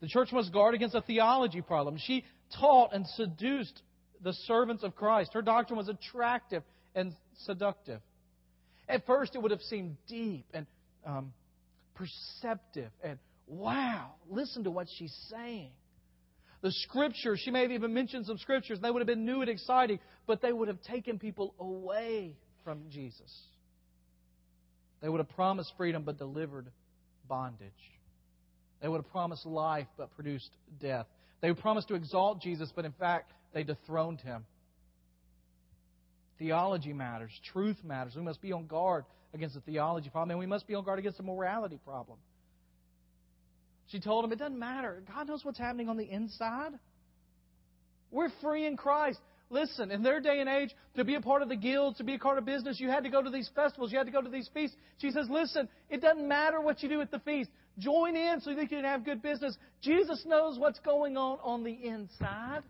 The 0.00 0.08
church 0.08 0.30
must 0.32 0.52
guard 0.52 0.74
against 0.74 0.94
a 0.94 1.02
theology 1.02 1.60
problem. 1.60 1.98
She 1.98 2.24
taught 2.58 2.94
and 2.94 3.06
seduced 3.06 3.82
the 4.22 4.32
servants 4.32 4.82
of 4.84 4.94
Christ. 4.94 5.32
Her 5.34 5.42
doctrine 5.42 5.76
was 5.76 5.88
attractive 5.88 6.62
and 6.94 7.14
seductive. 7.44 8.00
At 8.88 9.06
first, 9.06 9.34
it 9.34 9.42
would 9.42 9.50
have 9.50 9.60
seemed 9.62 9.96
deep 10.06 10.46
and 10.54 10.66
um, 11.04 11.32
perceptive 11.94 12.90
and 13.02 13.18
wow, 13.46 14.12
listen 14.28 14.64
to 14.64 14.70
what 14.70 14.86
she's 14.98 15.14
saying. 15.30 15.70
The 16.60 16.72
scriptures, 16.72 17.40
she 17.44 17.50
may 17.50 17.62
have 17.62 17.70
even 17.70 17.94
mentioned 17.94 18.26
some 18.26 18.38
scriptures, 18.38 18.78
they 18.80 18.90
would 18.90 19.00
have 19.00 19.06
been 19.06 19.24
new 19.24 19.40
and 19.40 19.50
exciting, 19.50 20.00
but 20.26 20.42
they 20.42 20.52
would 20.52 20.68
have 20.68 20.82
taken 20.82 21.18
people 21.18 21.54
away 21.58 22.36
from 22.64 22.82
Jesus. 22.90 23.32
They 25.00 25.08
would 25.08 25.18
have 25.18 25.30
promised 25.30 25.72
freedom 25.76 26.02
but 26.02 26.18
delivered 26.18 26.66
bondage. 27.28 27.70
They 28.80 28.88
would 28.88 29.02
have 29.02 29.10
promised 29.10 29.46
life 29.46 29.86
but 29.96 30.14
produced 30.14 30.50
death. 30.80 31.06
They 31.40 31.50
would 31.50 31.58
promised 31.58 31.88
to 31.88 31.94
exalt 31.94 32.40
Jesus, 32.40 32.72
but 32.74 32.84
in 32.84 32.92
fact, 32.92 33.32
they 33.52 33.64
dethroned 33.64 34.20
him. 34.20 34.44
Theology 36.38 36.92
matters. 36.92 37.32
Truth 37.52 37.78
matters. 37.84 38.14
We 38.14 38.22
must 38.22 38.40
be 38.40 38.52
on 38.52 38.66
guard 38.66 39.04
against 39.34 39.54
the 39.54 39.60
theology 39.60 40.10
problem, 40.10 40.30
and 40.32 40.38
we 40.38 40.46
must 40.46 40.66
be 40.66 40.74
on 40.74 40.84
guard 40.84 40.98
against 40.98 41.18
the 41.18 41.24
morality 41.24 41.78
problem. 41.84 42.18
She 43.88 44.00
told 44.00 44.24
him, 44.24 44.32
It 44.32 44.38
doesn't 44.38 44.58
matter. 44.58 45.02
God 45.12 45.28
knows 45.28 45.44
what's 45.44 45.58
happening 45.58 45.88
on 45.88 45.96
the 45.96 46.08
inside. 46.08 46.72
We're 48.10 48.30
free 48.42 48.66
in 48.66 48.76
Christ. 48.76 49.18
Listen, 49.50 49.90
in 49.90 50.02
their 50.02 50.20
day 50.20 50.40
and 50.40 50.48
age, 50.48 50.74
to 50.96 51.04
be 51.04 51.14
a 51.14 51.20
part 51.22 51.40
of 51.40 51.48
the 51.48 51.56
guilds, 51.56 51.96
to 51.98 52.04
be 52.04 52.14
a 52.14 52.18
part 52.18 52.36
of 52.36 52.44
business, 52.44 52.78
you 52.78 52.90
had 52.90 53.04
to 53.04 53.10
go 53.10 53.22
to 53.22 53.30
these 53.30 53.48
festivals, 53.54 53.90
you 53.90 53.96
had 53.96 54.06
to 54.06 54.12
go 54.12 54.20
to 54.20 54.28
these 54.28 54.48
feasts. 54.52 54.76
She 54.98 55.10
says, 55.10 55.26
Listen, 55.30 55.68
it 55.88 56.02
doesn't 56.02 56.26
matter 56.26 56.60
what 56.60 56.82
you 56.82 56.88
do 56.88 57.00
at 57.00 57.10
the 57.10 57.18
feast. 57.20 57.50
Join 57.78 58.16
in 58.16 58.40
so 58.40 58.54
that 58.54 58.60
you 58.60 58.68
can 58.68 58.84
have 58.84 59.04
good 59.04 59.22
business. 59.22 59.56
Jesus 59.82 60.24
knows 60.26 60.58
what's 60.58 60.80
going 60.80 61.16
on 61.16 61.38
on 61.42 61.64
the 61.64 61.72
inside. 61.72 62.62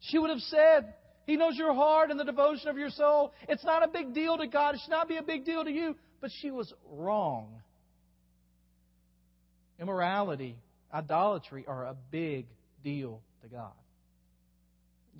She 0.00 0.18
would 0.18 0.30
have 0.30 0.40
said, 0.40 0.94
He 1.26 1.36
knows 1.36 1.56
your 1.56 1.74
heart 1.74 2.10
and 2.10 2.18
the 2.18 2.24
devotion 2.24 2.68
of 2.68 2.78
your 2.78 2.90
soul. 2.90 3.32
It's 3.48 3.64
not 3.64 3.82
a 3.82 3.88
big 3.88 4.14
deal 4.14 4.38
to 4.38 4.46
God. 4.46 4.74
It 4.74 4.80
should 4.82 4.90
not 4.90 5.08
be 5.08 5.16
a 5.16 5.22
big 5.22 5.44
deal 5.44 5.64
to 5.64 5.70
you. 5.70 5.96
But 6.20 6.30
she 6.40 6.50
was 6.50 6.72
wrong. 6.90 7.60
Immorality, 9.78 10.56
idolatry 10.92 11.64
are 11.66 11.84
a 11.84 11.96
big 12.10 12.46
deal 12.82 13.20
to 13.42 13.48
God. 13.48 13.72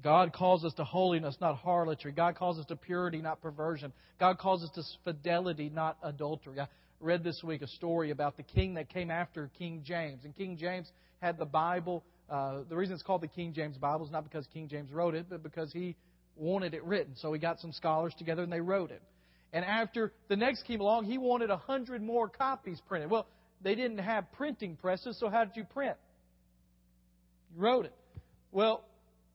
God 0.03 0.33
calls 0.33 0.65
us 0.65 0.75
to 0.75 0.85
holiness, 0.85 1.37
not 1.41 1.57
harlotry. 1.57 2.13
God 2.13 2.37
calls 2.37 2.59
us 2.59 2.67
to 2.67 2.77
purity, 2.77 3.19
not 3.19 3.41
perversion. 3.41 3.93
God 4.19 4.39
calls 4.39 4.63
us 4.63 4.71
to 4.75 4.83
fidelity, 5.05 5.71
not 5.71 5.97
adultery. 6.03 6.59
Read 7.01 7.23
this 7.23 7.43
week 7.43 7.63
a 7.63 7.67
story 7.67 8.11
about 8.11 8.37
the 8.37 8.43
king 8.43 8.75
that 8.75 8.89
came 8.89 9.11
after 9.11 9.51
King 9.59 9.83
James. 9.85 10.25
And 10.25 10.35
King 10.35 10.57
James 10.57 10.91
had 11.21 11.39
the 11.39 11.45
Bible. 11.45 12.05
Uh, 12.31 12.61
the 12.69 12.77
reason 12.77 12.95
it's 12.95 13.03
called 13.03 13.21
the 13.21 13.29
King 13.29 13.53
James 13.53 13.77
Bible 13.77 14.07
is 14.07 14.13
not 14.13 14.25
because 14.25 14.47
King 14.53 14.69
James 14.69 14.91
wrote 14.91 15.15
it, 15.15 15.27
but 15.29 15.43
because 15.43 15.73
he 15.73 15.97
wanted 16.37 16.75
it 16.75 16.85
written. 16.85 17.15
So 17.17 17.33
he 17.33 17.39
got 17.39 17.61
some 17.61 17.73
scholars 17.73 18.15
together 18.19 18.43
and 18.43 18.53
they 18.53 18.61
wrote 18.61 18.91
it. 18.91 19.03
And 19.53 19.65
after 19.65 20.13
the 20.29 20.37
next 20.37 20.65
came 20.65 20.81
along, 20.81 21.05
he 21.05 21.19
wanted 21.19 21.51
a 21.51 21.57
hundred 21.57 22.03
more 22.03 22.29
copies 22.29 22.81
printed. 22.89 23.11
Well, 23.11 23.27
they 23.63 23.75
didn't 23.75 23.99
have 23.99 24.31
printing 24.33 24.77
presses, 24.77 25.19
so 25.19 25.29
how 25.29 25.45
did 25.45 25.57
you 25.57 25.65
print? 25.65 25.97
You 27.55 27.63
wrote 27.63 27.87
it. 27.87 27.95
Well, 28.51 28.85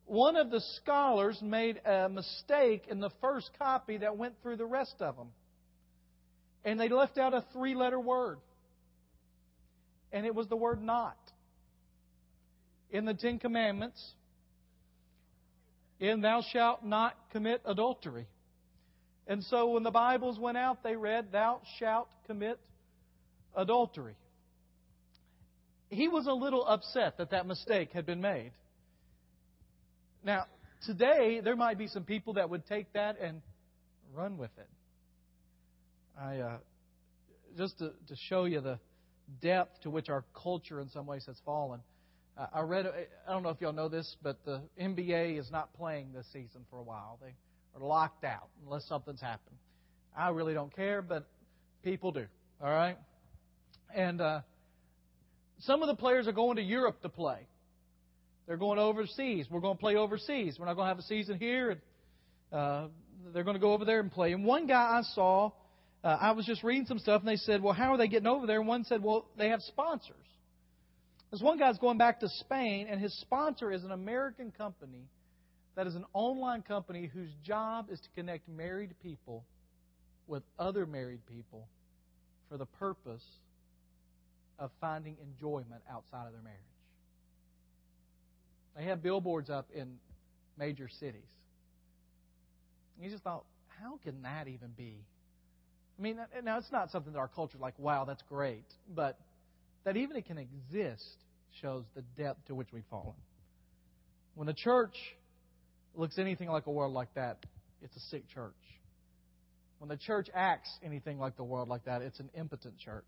one 0.06 0.36
of 0.36 0.50
the 0.50 0.62
scholars 0.76 1.40
made 1.42 1.80
a 1.86 2.10
mistake 2.10 2.86
in 2.90 3.00
the 3.00 3.12
first 3.22 3.52
copy 3.58 3.98
that 3.98 4.18
went 4.18 4.34
through 4.42 4.58
the 4.58 4.66
rest 4.66 4.96
of 5.00 5.16
them. 5.16 5.28
And 6.66 6.80
they 6.80 6.90
left 6.90 7.18
out 7.18 7.34
a 7.34 7.44
three 7.54 7.76
letter 7.76 8.00
word. 8.00 8.38
And 10.12 10.26
it 10.26 10.34
was 10.34 10.48
the 10.48 10.56
word 10.56 10.82
not. 10.82 11.18
In 12.92 13.06
the 13.06 13.14
Ten 13.14 13.38
Commandments, 13.40 14.04
in 16.00 16.22
thou 16.22 16.42
shalt 16.52 16.84
not 16.84 17.16
commit 17.32 17.62
adultery. 17.66 18.28
And 19.28 19.44
so 19.44 19.72
when 19.72 19.84
the 19.84 19.92
Bibles 19.92 20.40
went 20.40 20.58
out, 20.58 20.82
they 20.84 20.96
read, 20.96 21.32
Thou 21.32 21.62
shalt 21.78 22.10
commit 22.26 22.60
adultery. 23.56 24.16
He 25.90 26.08
was 26.08 26.26
a 26.28 26.34
little 26.34 26.66
upset 26.66 27.18
that 27.18 27.32
that 27.32 27.46
mistake 27.46 27.92
had 27.94 28.06
been 28.06 28.22
made. 28.22 28.52
Now, 30.24 30.46
today, 30.86 31.42
there 31.44 31.56
might 31.56 31.78
be 31.78 31.88
some 31.88 32.04
people 32.04 32.34
that 32.34 32.50
would 32.50 32.66
take 32.68 32.92
that 32.94 33.20
and 33.20 33.42
run 34.16 34.38
with 34.38 34.52
it. 34.58 34.68
I, 36.20 36.38
uh, 36.40 36.58
just 37.58 37.78
to, 37.80 37.92
to 38.08 38.16
show 38.28 38.46
you 38.46 38.62
the 38.62 38.80
depth 39.42 39.82
to 39.82 39.90
which 39.90 40.10
our 40.10 40.26
culture 40.34 40.82
in 40.82 40.90
some 40.90 41.06
ways 41.06 41.26
has 41.28 41.38
fallen. 41.46 41.80
Uh, 42.38 42.48
I 42.54 42.62
read, 42.62 42.86
I 43.28 43.32
don't 43.32 43.44
know 43.44 43.50
if 43.50 43.62
y'all 43.62 43.74
know 43.74 43.90
this, 43.90 44.16
but 44.22 44.44
the 44.46 44.62
NBA 44.82 45.40
is 45.40 45.50
not 45.52 45.74
playing 45.74 46.12
this 46.14 46.26
season 46.34 46.66
for 46.70 46.78
a 46.78 46.84
while. 46.84 47.20
They 47.22 47.34
are 47.76 47.86
locked 47.86 48.24
out 48.24 48.50
unless 48.66 48.86
something's 48.86 49.22
happened. 49.22 49.58
I 50.18 50.30
really 50.30 50.54
don't 50.54 50.76
care, 50.76 51.02
but 51.02 51.28
people 51.84 52.12
do. 52.12 52.26
All 52.62 52.70
right? 52.70 52.98
And 53.96 54.20
uh, 54.20 54.42
some 55.60 55.82
of 55.82 55.88
the 55.88 55.96
players 55.96 56.28
are 56.28 56.34
going 56.34 56.58
to 56.58 56.64
Europe 56.64 57.02
to 57.02 57.10
play. 57.10 57.48
They're 58.48 58.58
going 58.58 58.80
overseas. 58.80 59.46
We're 59.50 59.60
going 59.60 59.78
to 59.78 59.80
play 59.80 59.96
overseas. 59.96 60.58
We're 60.60 60.66
not 60.66 60.76
going 60.76 60.86
to 60.86 60.90
have 60.90 61.00
a 61.00 61.04
season 61.04 61.38
here. 61.38 61.72
And, 61.72 61.82
uh, 62.52 62.88
they're 63.34 63.44
going 63.44 63.56
to 63.56 63.62
go 63.62 63.74
over 63.74 63.86
there 63.86 64.00
and 64.00 64.12
play. 64.12 64.34
And 64.34 64.44
one 64.44 64.66
guy 64.66 65.00
I 65.00 65.02
saw, 65.14 65.52
uh, 66.04 66.08
I 66.20 66.32
was 66.32 66.46
just 66.46 66.64
reading 66.64 66.86
some 66.86 67.00
stuff, 67.00 67.22
and 67.22 67.28
they 67.28 67.36
said, 67.36 67.62
"Well, 67.62 67.74
how 67.74 67.94
are 67.94 67.98
they 67.98 68.08
getting 68.08 68.28
over 68.28 68.48
there?" 68.48 68.60
And 68.60 68.68
one 68.68 68.84
said, 68.86 69.04
"Well, 69.04 69.26
they 69.38 69.50
have 69.50 69.62
sponsors." 69.62 70.16
This 71.32 71.42
one 71.42 71.60
guy's 71.60 71.78
going 71.78 71.98
back 71.98 72.22
to 72.22 72.30
Spain, 72.30 72.88
and 72.90 73.00
his 73.00 73.14
sponsor 73.20 73.72
is 73.72 73.84
an 73.84 73.92
American 73.92 74.52
company 74.52 75.08
that 75.76 75.86
is 75.88 75.96
an 75.96 76.06
online 76.14 76.64
company 76.64 77.10
whose 77.14 77.30
job 77.44 77.90
is 77.92 78.00
to 78.00 78.10
connect 78.16 78.48
married 78.50 78.96
people 79.04 79.46
with 80.28 80.44
other 80.58 80.86
married 80.86 81.26
people 81.28 81.68
for 82.50 82.58
the 82.58 82.66
purpose 82.66 83.24
of 84.58 84.72
finding 84.82 85.16
enjoyment 85.22 85.82
outside 85.90 86.26
of 86.26 86.34
their 86.34 86.42
marriage. 86.42 86.60
They 88.76 88.86
have 88.86 89.02
billboards 89.02 89.50
up 89.50 89.68
in 89.74 90.00
major 90.58 90.90
cities. 91.00 91.22
And 92.96 93.06
you 93.06 93.12
just 93.12 93.24
thought, 93.24 93.46
how 93.82 94.00
can 94.04 94.24
that 94.24 94.48
even 94.48 94.72
be? 94.76 94.98
I 96.00 96.02
mean, 96.02 96.18
now 96.46 96.58
it's 96.58 96.72
not 96.72 96.92
something 96.92 97.12
that 97.12 97.20
our 97.20 97.28
culture 97.28 97.58
is 97.58 97.62
like, 97.62 97.78
wow, 97.78 98.06
that's 98.06 98.24
great. 98.30 98.64
But 98.96 99.20
that 99.84 99.98
even 99.98 100.16
it 100.16 100.26
can 100.26 100.38
exist 100.38 101.04
shows 101.62 101.84
the 101.94 102.04
depth 102.18 102.46
to 102.48 102.56
which 102.56 102.70
we've 102.72 102.86
fallen. 102.90 103.16
When 104.36 104.48
the 104.48 104.54
church 104.54 104.96
looks 105.96 106.18
anything 106.18 106.48
like 106.48 106.68
a 106.68 106.72
world 106.72 106.94
like 106.94 107.14
that, 107.16 107.46
it's 107.82 107.96
a 107.98 108.00
sick 108.12 108.24
church. 108.34 108.54
When 109.80 109.90
the 109.90 109.98
church 109.98 110.30
acts 110.34 110.70
anything 110.84 111.20
like 111.20 111.36
the 111.36 111.44
world 111.44 111.68
like 111.68 111.86
that, 111.86 112.02
it's 112.02 112.20
an 112.20 112.30
impotent 112.34 112.78
church. 112.78 113.08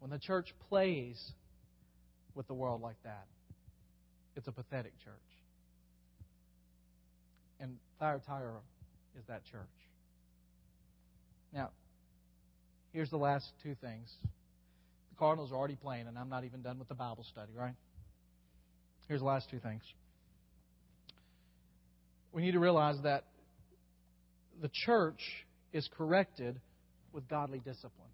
When 0.00 0.10
the 0.10 0.18
church 0.18 0.52
plays 0.68 1.20
with 2.34 2.48
the 2.48 2.54
world 2.54 2.80
like 2.80 3.00
that, 3.04 3.26
it's 4.34 4.48
a 4.48 4.52
pathetic 4.52 4.92
church. 5.04 5.14
And 7.60 7.76
Thyatira 8.00 8.58
is 9.16 9.24
that 9.28 9.44
church. 9.44 9.68
Now, 11.52 11.70
here's 12.94 13.10
the 13.10 13.18
last 13.18 13.46
two 13.62 13.74
things. 13.82 14.10
The 15.10 15.16
Cardinals 15.18 15.52
are 15.52 15.56
already 15.56 15.76
playing, 15.76 16.06
and 16.06 16.16
I'm 16.16 16.30
not 16.30 16.44
even 16.44 16.62
done 16.62 16.78
with 16.78 16.88
the 16.88 16.94
Bible 16.94 17.26
study, 17.30 17.52
right? 17.54 17.74
Here's 19.08 19.20
the 19.20 19.26
last 19.26 19.50
two 19.50 19.58
things. 19.58 19.82
We 22.32 22.40
need 22.40 22.52
to 22.52 22.60
realize 22.60 22.96
that 23.02 23.24
the 24.62 24.70
church 24.86 25.20
is 25.72 25.88
corrected 25.98 26.58
with 27.12 27.28
godly 27.28 27.58
discipline. 27.58 28.08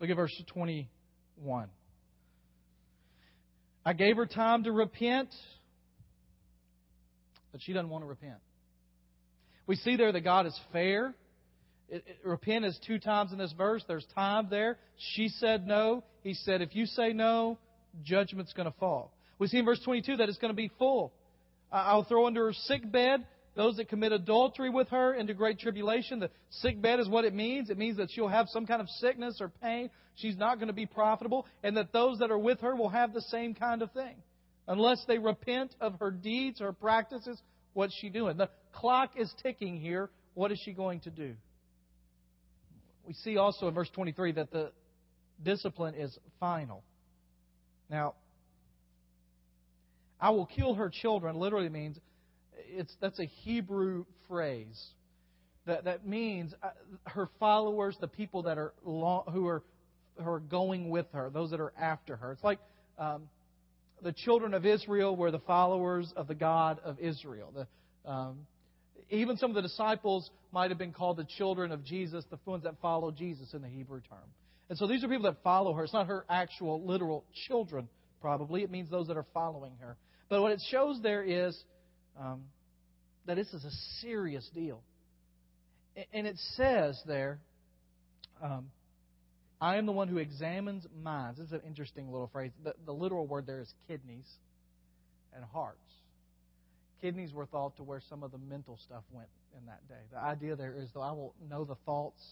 Look 0.00 0.10
at 0.10 0.16
verse 0.16 0.42
21. 0.52 1.68
I 3.84 3.92
gave 3.92 4.16
her 4.16 4.26
time 4.26 4.64
to 4.64 4.72
repent, 4.72 5.28
but 7.52 7.60
she 7.62 7.72
doesn't 7.72 7.90
want 7.90 8.04
to 8.04 8.08
repent. 8.08 8.38
We 9.66 9.76
see 9.76 9.96
there 9.96 10.10
that 10.10 10.22
God 10.22 10.46
is 10.46 10.58
fair. 10.72 11.14
It, 11.90 12.04
it, 12.06 12.18
repent 12.24 12.64
is 12.64 12.78
two 12.86 12.98
times 12.98 13.32
in 13.32 13.38
this 13.38 13.52
verse. 13.52 13.84
There's 13.86 14.06
time 14.14 14.46
there. 14.48 14.78
She 15.14 15.28
said 15.28 15.66
no. 15.66 16.04
He 16.22 16.34
said, 16.34 16.62
if 16.62 16.74
you 16.74 16.86
say 16.86 17.12
no, 17.12 17.58
judgment's 18.04 18.52
going 18.52 18.70
to 18.70 18.78
fall. 18.78 19.12
We 19.38 19.48
see 19.48 19.58
in 19.58 19.64
verse 19.64 19.80
22 19.84 20.18
that 20.18 20.28
it's 20.28 20.38
going 20.38 20.52
to 20.52 20.56
be 20.56 20.70
full. 20.78 21.12
I'll 21.72 22.04
throw 22.04 22.26
under 22.26 22.46
her 22.46 22.52
sick 22.52 22.90
bed 22.90 23.24
those 23.56 23.76
that 23.76 23.88
commit 23.88 24.12
adultery 24.12 24.70
with 24.70 24.88
her 24.90 25.12
into 25.14 25.34
great 25.34 25.58
tribulation. 25.58 26.20
The 26.20 26.30
sick 26.50 26.80
bed 26.80 27.00
is 27.00 27.08
what 27.08 27.24
it 27.24 27.34
means. 27.34 27.68
It 27.68 27.78
means 27.78 27.96
that 27.96 28.10
she'll 28.10 28.28
have 28.28 28.48
some 28.48 28.66
kind 28.66 28.80
of 28.80 28.88
sickness 28.88 29.38
or 29.40 29.48
pain. 29.48 29.90
She's 30.14 30.36
not 30.36 30.56
going 30.56 30.68
to 30.68 30.74
be 30.74 30.86
profitable. 30.86 31.46
And 31.62 31.76
that 31.76 31.92
those 31.92 32.20
that 32.20 32.30
are 32.30 32.38
with 32.38 32.60
her 32.60 32.76
will 32.76 32.88
have 32.88 33.12
the 33.12 33.22
same 33.22 33.54
kind 33.54 33.82
of 33.82 33.90
thing. 33.92 34.14
Unless 34.68 35.04
they 35.08 35.18
repent 35.18 35.74
of 35.80 35.98
her 35.98 36.12
deeds, 36.12 36.60
her 36.60 36.72
practices, 36.72 37.40
what's 37.72 37.94
she 37.94 38.08
doing? 38.08 38.36
The 38.36 38.50
clock 38.72 39.12
is 39.16 39.32
ticking 39.42 39.80
here. 39.80 40.10
What 40.34 40.52
is 40.52 40.60
she 40.64 40.72
going 40.72 41.00
to 41.00 41.10
do? 41.10 41.34
We 43.10 43.14
see 43.14 43.38
also 43.38 43.66
in 43.66 43.74
verse 43.74 43.90
23 43.92 44.30
that 44.34 44.52
the 44.52 44.70
discipline 45.42 45.96
is 45.96 46.16
final. 46.38 46.84
Now, 47.90 48.14
I 50.20 50.30
will 50.30 50.46
kill 50.46 50.74
her 50.74 50.88
children 50.88 51.34
literally 51.34 51.68
means 51.70 51.98
it's 52.56 52.94
that's 53.00 53.18
a 53.18 53.24
Hebrew 53.24 54.04
phrase 54.28 54.80
that 55.66 55.86
that 55.86 56.06
means 56.06 56.54
uh, 56.62 56.68
her 57.02 57.28
followers, 57.40 57.96
the 58.00 58.06
people 58.06 58.44
that 58.44 58.58
are 58.58 58.72
long, 58.84 59.24
who 59.32 59.48
are 59.48 59.64
who 60.16 60.30
are 60.30 60.38
going 60.38 60.88
with 60.88 61.06
her, 61.12 61.30
those 61.30 61.50
that 61.50 61.58
are 61.58 61.72
after 61.76 62.14
her. 62.14 62.30
It's 62.30 62.44
like 62.44 62.60
um, 62.96 63.28
the 64.04 64.12
children 64.12 64.54
of 64.54 64.64
Israel 64.64 65.16
were 65.16 65.32
the 65.32 65.40
followers 65.40 66.12
of 66.14 66.28
the 66.28 66.36
God 66.36 66.78
of 66.84 67.00
Israel. 67.00 67.52
The, 67.52 68.08
um, 68.08 68.46
even 69.10 69.36
some 69.36 69.50
of 69.50 69.56
the 69.56 69.62
disciples 69.62 70.30
might 70.52 70.70
have 70.70 70.78
been 70.78 70.92
called 70.92 71.16
the 71.16 71.26
children 71.36 71.72
of 71.72 71.84
Jesus, 71.84 72.24
the 72.30 72.38
ones 72.44 72.64
that 72.64 72.74
follow 72.80 73.10
Jesus 73.10 73.52
in 73.54 73.62
the 73.62 73.68
Hebrew 73.68 74.00
term. 74.08 74.18
And 74.68 74.78
so 74.78 74.86
these 74.86 75.02
are 75.02 75.08
people 75.08 75.24
that 75.24 75.42
follow 75.42 75.72
her. 75.74 75.84
It's 75.84 75.92
not 75.92 76.06
her 76.06 76.24
actual 76.30 76.84
literal 76.86 77.24
children, 77.48 77.88
probably. 78.20 78.62
It 78.62 78.70
means 78.70 78.88
those 78.88 79.08
that 79.08 79.16
are 79.16 79.26
following 79.34 79.72
her. 79.80 79.96
But 80.28 80.42
what 80.42 80.52
it 80.52 80.62
shows 80.70 81.00
there 81.02 81.24
is 81.24 81.60
um, 82.18 82.42
that 83.26 83.36
this 83.36 83.48
is 83.48 83.64
a 83.64 83.70
serious 84.00 84.48
deal. 84.54 84.80
And 86.12 86.26
it 86.26 86.36
says 86.54 87.00
there, 87.04 87.40
um, 88.40 88.70
I 89.60 89.76
am 89.76 89.86
the 89.86 89.92
one 89.92 90.08
who 90.08 90.18
examines 90.18 90.86
minds. 91.02 91.38
This 91.38 91.48
is 91.48 91.52
an 91.52 91.62
interesting 91.66 92.10
little 92.10 92.28
phrase. 92.32 92.52
The, 92.64 92.74
the 92.86 92.92
literal 92.92 93.26
word 93.26 93.46
there 93.46 93.60
is 93.60 93.72
kidneys 93.88 94.26
and 95.34 95.44
hearts. 95.44 95.78
Kidneys 97.00 97.32
were 97.32 97.46
thought 97.46 97.76
to 97.76 97.82
where 97.82 98.00
some 98.08 98.22
of 98.22 98.30
the 98.30 98.38
mental 98.38 98.78
stuff 98.84 99.04
went 99.10 99.28
in 99.58 99.66
that 99.66 99.86
day. 99.88 100.00
The 100.12 100.18
idea 100.18 100.56
there 100.56 100.74
is 100.76 100.90
that 100.92 101.00
I 101.00 101.12
will 101.12 101.34
know 101.48 101.64
the 101.64 101.76
thoughts 101.86 102.22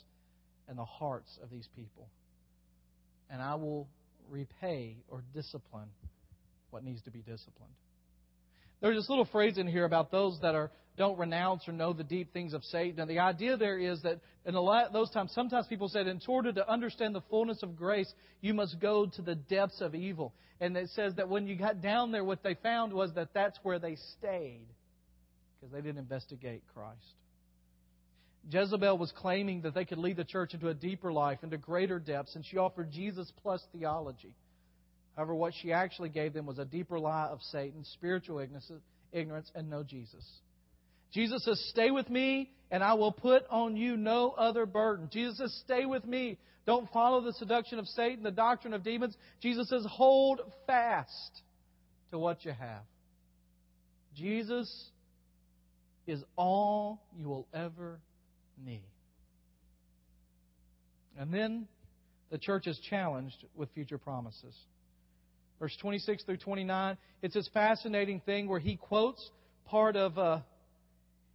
and 0.69 0.79
the 0.79 0.85
hearts 0.85 1.39
of 1.43 1.51
these 1.51 1.69
people. 1.75 2.09
And 3.31 3.41
I 3.41 3.55
will 3.55 3.89
repay 4.31 4.97
or 5.09 5.23
discipline 5.35 5.89
what 6.71 6.85
needs 6.85 7.03
to 7.03 7.11
be 7.11 7.21
disciplined. 7.21 7.73
There's 8.81 8.97
this 8.97 9.09
little 9.09 9.25
phrase 9.25 9.59
in 9.59 9.67
here 9.67 9.85
about 9.85 10.11
those 10.11 10.39
that 10.41 10.55
are 10.55 10.71
don't 10.99 11.19
renounce 11.19 11.67
or 11.69 11.73
know 11.73 11.93
the 11.93 12.05
deep 12.05 12.33
things 12.33 12.53
of 12.53 12.65
Satan. 12.65 13.01
And 13.01 13.09
the 13.09 13.21
idea 13.21 13.57
there 13.57 13.79
is 13.79 14.03
that 14.03 14.21
in 14.45 14.55
a 14.57 14.61
lot 14.61 14.93
those 14.93 15.11
times, 15.11 15.33
sometimes 15.33 15.67
people 15.69 15.89
said, 15.89 16.09
in 16.09 16.21
order 16.27 16.53
to 16.53 16.71
understand 16.71 17.15
the 17.15 17.23
fullness 17.31 17.63
of 17.63 17.77
grace, 17.77 18.13
you 18.41 18.53
must 18.53 18.81
go 18.81 19.07
to 19.07 19.23
the 19.23 19.37
depths 19.37 19.81
of 19.81 19.95
evil. 19.95 20.35
And 20.61 20.77
it 20.77 20.91
says 20.91 21.15
that 21.15 21.29
when 21.29 21.47
you 21.47 21.57
got 21.57 21.81
down 21.81 22.11
there, 22.11 22.25
what 22.25 22.43
they 22.43 22.55
found 22.55 22.93
was 22.93 23.15
that 23.15 23.33
that's 23.33 23.59
where 23.63 23.79
they 23.79 23.97
stayed 24.19 24.67
because 25.55 25.73
they 25.73 25.81
didn't 25.81 25.99
investigate 25.99 26.63
Christ. 26.75 27.15
Jezebel 28.51 28.99
was 28.99 29.13
claiming 29.13 29.63
that 29.63 29.75
they 29.75 29.85
could 29.85 29.99
lead 29.99 30.17
the 30.17 30.25
church 30.25 30.55
into 30.55 30.69
a 30.69 30.75
deeper 30.75 31.13
life, 31.13 31.39
into 31.43 31.59
greater 31.59 31.99
depths, 31.99 32.35
and 32.35 32.45
she 32.45 32.57
offered 32.57 32.91
Jesus 32.91 33.31
plus 33.43 33.63
theology. 33.73 34.35
However, 35.19 35.35
what 35.35 35.53
she 35.61 35.73
actually 35.73 36.11
gave 36.11 36.33
them 36.33 36.47
was 36.47 36.61
a 36.61 36.65
deeper 36.65 36.97
lie 36.97 37.27
of 37.27 37.43
Satan, 37.51 37.85
spiritual 37.95 38.39
ignorance, 38.39 39.51
and 39.53 39.69
no 39.69 39.83
Jesus. 39.83 40.25
Jesus 41.13 41.45
says, 41.45 41.61
Stay 41.71 41.91
with 41.91 42.09
me, 42.09 42.53
and 42.71 42.85
I 42.85 42.95
will 42.95 43.11
put 43.11 43.43
on 43.51 43.77
you 43.77 43.97
no 43.97 44.31
other 44.31 44.65
burden. 44.65 45.09
Jesus 45.13 45.39
says, 45.39 45.61
Stay 45.65 45.87
with 45.87 46.05
me. 46.05 46.39
Don't 46.67 46.89
follow 46.93 47.21
the 47.21 47.33
seduction 47.33 47.81
of 47.81 47.89
Satan, 47.89 48.23
the 48.23 48.31
doctrine 48.31 48.73
of 48.73 48.85
demons. 48.85 49.17
Jesus 49.43 49.69
says, 49.69 49.85
Hold 49.91 50.41
fast 50.69 51.43
to 52.13 52.19
what 52.21 52.45
you 52.45 52.53
have. 52.53 52.85
Jesus 54.15 54.73
is 56.07 56.23
all 56.37 57.03
you 57.19 57.27
will 57.27 57.49
ever 57.53 57.99
need. 58.65 58.87
And 61.19 61.35
then 61.35 61.67
the 62.31 62.39
church 62.39 62.69
is 62.69 62.79
challenged 62.89 63.45
with 63.57 63.69
future 63.75 63.99
promises 63.99 64.55
verse 65.59 65.77
26 65.81 66.25
through 66.25 66.37
29. 66.39 66.97
It's 67.23 67.35
this 67.35 67.49
fascinating 67.53 68.21
thing 68.21 68.49
where 68.49 68.61
he 68.61 68.77
quotes 68.77 69.31
part 69.67 69.97
of 69.97 70.19
uh, 70.19 70.41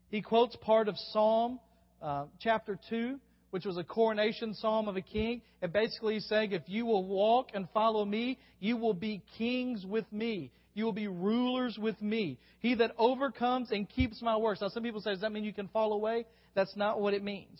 he 0.09 0.21
quotes 0.21 0.55
part 0.57 0.87
of 0.87 0.95
Psalm 1.11 1.59
uh, 2.01 2.25
chapter 2.39 2.77
2, 2.89 3.19
which 3.49 3.65
was 3.65 3.77
a 3.77 3.83
coronation 3.83 4.53
psalm 4.53 4.87
of 4.87 4.95
a 4.95 5.01
king. 5.01 5.41
And 5.61 5.73
basically 5.73 6.15
he's 6.15 6.27
saying, 6.27 6.51
if 6.51 6.61
you 6.67 6.85
will 6.85 7.03
walk 7.03 7.49
and 7.53 7.67
follow 7.73 8.05
me, 8.05 8.37
you 8.59 8.77
will 8.77 8.93
be 8.93 9.23
kings 9.37 9.85
with 9.85 10.05
me. 10.11 10.51
You 10.75 10.85
will 10.85 10.93
be 10.93 11.07
rulers 11.07 11.77
with 11.79 11.99
me. 12.01 12.37
He 12.59 12.75
that 12.75 12.91
overcomes 12.97 13.71
and 13.71 13.89
keeps 13.89 14.21
my 14.21 14.37
works. 14.37 14.61
Now, 14.61 14.69
some 14.69 14.83
people 14.83 15.01
say, 15.01 15.11
does 15.11 15.21
that 15.21 15.31
mean 15.31 15.43
you 15.43 15.53
can 15.53 15.67
fall 15.67 15.93
away? 15.93 16.25
That's 16.55 16.75
not 16.75 16.99
what 16.99 17.13
it 17.13 17.23
means. 17.23 17.59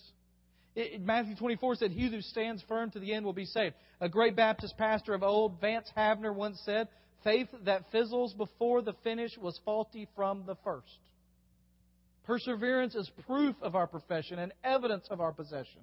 Matthew 1.02 1.36
24 1.36 1.76
said, 1.76 1.92
He 1.92 2.10
who 2.10 2.22
stands 2.22 2.64
firm 2.68 2.90
to 2.92 3.00
the 3.00 3.14
end 3.14 3.26
will 3.26 3.34
be 3.34 3.46
saved. 3.46 3.76
A 4.02 4.10
great 4.10 4.36
Baptist 4.36 4.76
pastor 4.78 5.14
of 5.14 5.24
old, 5.24 5.62
Vance 5.62 5.90
Havner, 5.96 6.34
once 6.34 6.60
said, 6.66 6.88
Faith 7.24 7.48
that 7.66 7.92
fizzles 7.92 8.34
before 8.34 8.82
the 8.82 8.94
finish 9.04 9.32
was 9.38 9.60
faulty 9.64 10.08
from 10.16 10.44
the 10.46 10.56
first. 10.64 10.98
Perseverance 12.26 12.96
is 12.96 13.10
proof 13.26 13.56
of 13.62 13.76
our 13.76 13.88
profession 13.88 14.40
and 14.40 14.52
evidence 14.64 15.08
of 15.10 15.22
our 15.22 15.32
possession. 15.32 15.82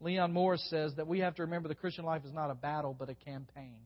Leon 0.00 0.32
Morris 0.32 0.66
says 0.68 0.94
that 0.96 1.06
we 1.06 1.20
have 1.20 1.36
to 1.36 1.42
remember 1.42 1.68
the 1.68 1.74
Christian 1.74 2.04
life 2.04 2.24
is 2.24 2.32
not 2.32 2.50
a 2.50 2.54
battle, 2.54 2.94
but 2.98 3.08
a 3.08 3.14
campaign. 3.14 3.76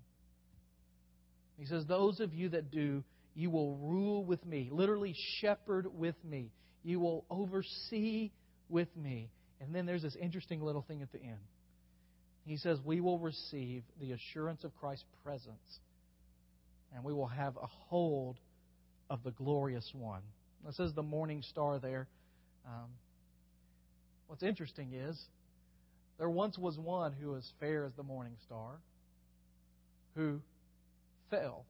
He 1.59 1.67
says, 1.67 1.85
Those 1.87 2.21
of 2.21 2.33
you 2.33 2.49
that 2.51 2.71
do, 2.71 3.05
you 3.35 3.51
will 3.51 3.77
rule 3.77 4.25
with 4.25 4.45
me, 4.47 4.69
literally 4.73 5.15
shepherd 5.41 5.87
with 5.95 6.17
me. 6.25 6.51
You 6.83 7.01
will 7.01 7.25
oversee 7.29 8.31
with 8.69 8.89
me. 8.97 9.29
And 9.61 9.75
then 9.75 9.87
there's 9.87 10.03
this 10.03 10.17
interesting 10.17 10.63
little 10.63 10.83
thing 10.83 11.03
at 11.03 11.13
the 11.13 11.21
end. 11.21 11.39
He 12.45 12.57
says, 12.57 12.79
We 12.85 13.01
will 13.01 13.19
receive 13.19 13.83
the 14.01 14.13
assurance 14.13 14.65
of 14.65 14.77
Christ's 14.81 15.05
presence, 15.25 15.81
and 16.95 17.05
we 17.05 17.13
will 17.13 17.27
have 17.27 17.57
a 17.57 17.67
hold 17.67 18.37
of 19.11 19.23
the 19.25 19.33
glorious 19.33 19.91
one. 19.93 20.23
It 20.69 20.75
says 20.75 20.93
the 20.95 21.03
morning 21.03 21.43
star 21.43 21.79
there. 21.79 22.09
Um, 22.67 22.91
what's 24.27 24.43
interesting 24.43 24.93
is 24.93 25.21
there 26.19 26.31
once 26.31 26.59
was 26.59 26.79
one 26.79 27.13
who 27.13 27.31
was 27.31 27.49
fair 27.61 27.85
as 27.85 27.93
the 27.97 28.03
morning 28.03 28.37
star 28.47 28.79
who 30.15 30.41
fell. 31.31 31.65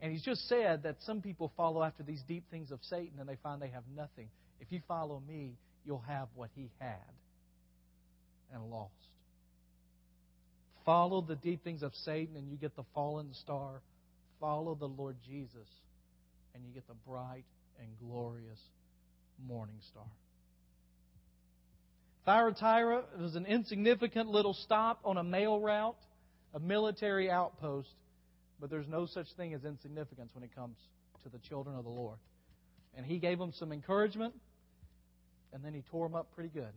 And 0.00 0.12
he's 0.12 0.22
just 0.22 0.46
said 0.48 0.82
that 0.82 0.96
some 1.06 1.22
people 1.22 1.50
follow 1.56 1.82
after 1.82 2.02
these 2.02 2.20
deep 2.28 2.44
things 2.50 2.70
of 2.70 2.80
Satan 2.82 3.20
and 3.20 3.28
they 3.28 3.36
find 3.42 3.62
they 3.62 3.68
have 3.68 3.84
nothing. 3.96 4.28
If 4.60 4.70
you 4.70 4.80
follow 4.86 5.22
me, 5.26 5.52
you'll 5.84 6.04
have 6.06 6.28
what 6.34 6.50
he 6.54 6.70
had 6.78 6.98
and 8.52 8.70
lost. 8.70 8.92
Follow 10.84 11.22
the 11.22 11.36
deep 11.36 11.64
things 11.64 11.82
of 11.82 11.94
Satan 11.94 12.36
and 12.36 12.50
you 12.50 12.56
get 12.56 12.76
the 12.76 12.84
fallen 12.94 13.32
star. 13.34 13.80
Follow 14.40 14.74
the 14.74 14.88
Lord 14.88 15.16
Jesus 15.26 15.68
and 16.54 16.64
you 16.64 16.72
get 16.72 16.86
the 16.86 16.94
bright 17.06 17.44
and 17.80 17.88
glorious 17.98 18.60
morning 19.46 19.76
star. 19.90 20.04
Thyatira 22.24 23.04
was 23.20 23.34
an 23.34 23.44
insignificant 23.46 24.28
little 24.28 24.54
stop 24.54 25.00
on 25.04 25.18
a 25.18 25.24
mail 25.24 25.60
route, 25.60 25.96
a 26.54 26.60
military 26.60 27.30
outpost, 27.30 27.90
but 28.60 28.70
there's 28.70 28.88
no 28.88 29.04
such 29.06 29.26
thing 29.36 29.52
as 29.52 29.64
insignificance 29.64 30.30
when 30.34 30.42
it 30.42 30.54
comes 30.54 30.76
to 31.22 31.28
the 31.28 31.38
children 31.38 31.76
of 31.76 31.84
the 31.84 31.90
Lord. 31.90 32.18
And 32.96 33.04
he 33.04 33.18
gave 33.18 33.38
them 33.38 33.52
some 33.52 33.72
encouragement, 33.72 34.34
and 35.52 35.64
then 35.64 35.74
he 35.74 35.82
tore 35.90 36.08
them 36.08 36.14
up 36.14 36.30
pretty 36.34 36.50
good. 36.50 36.72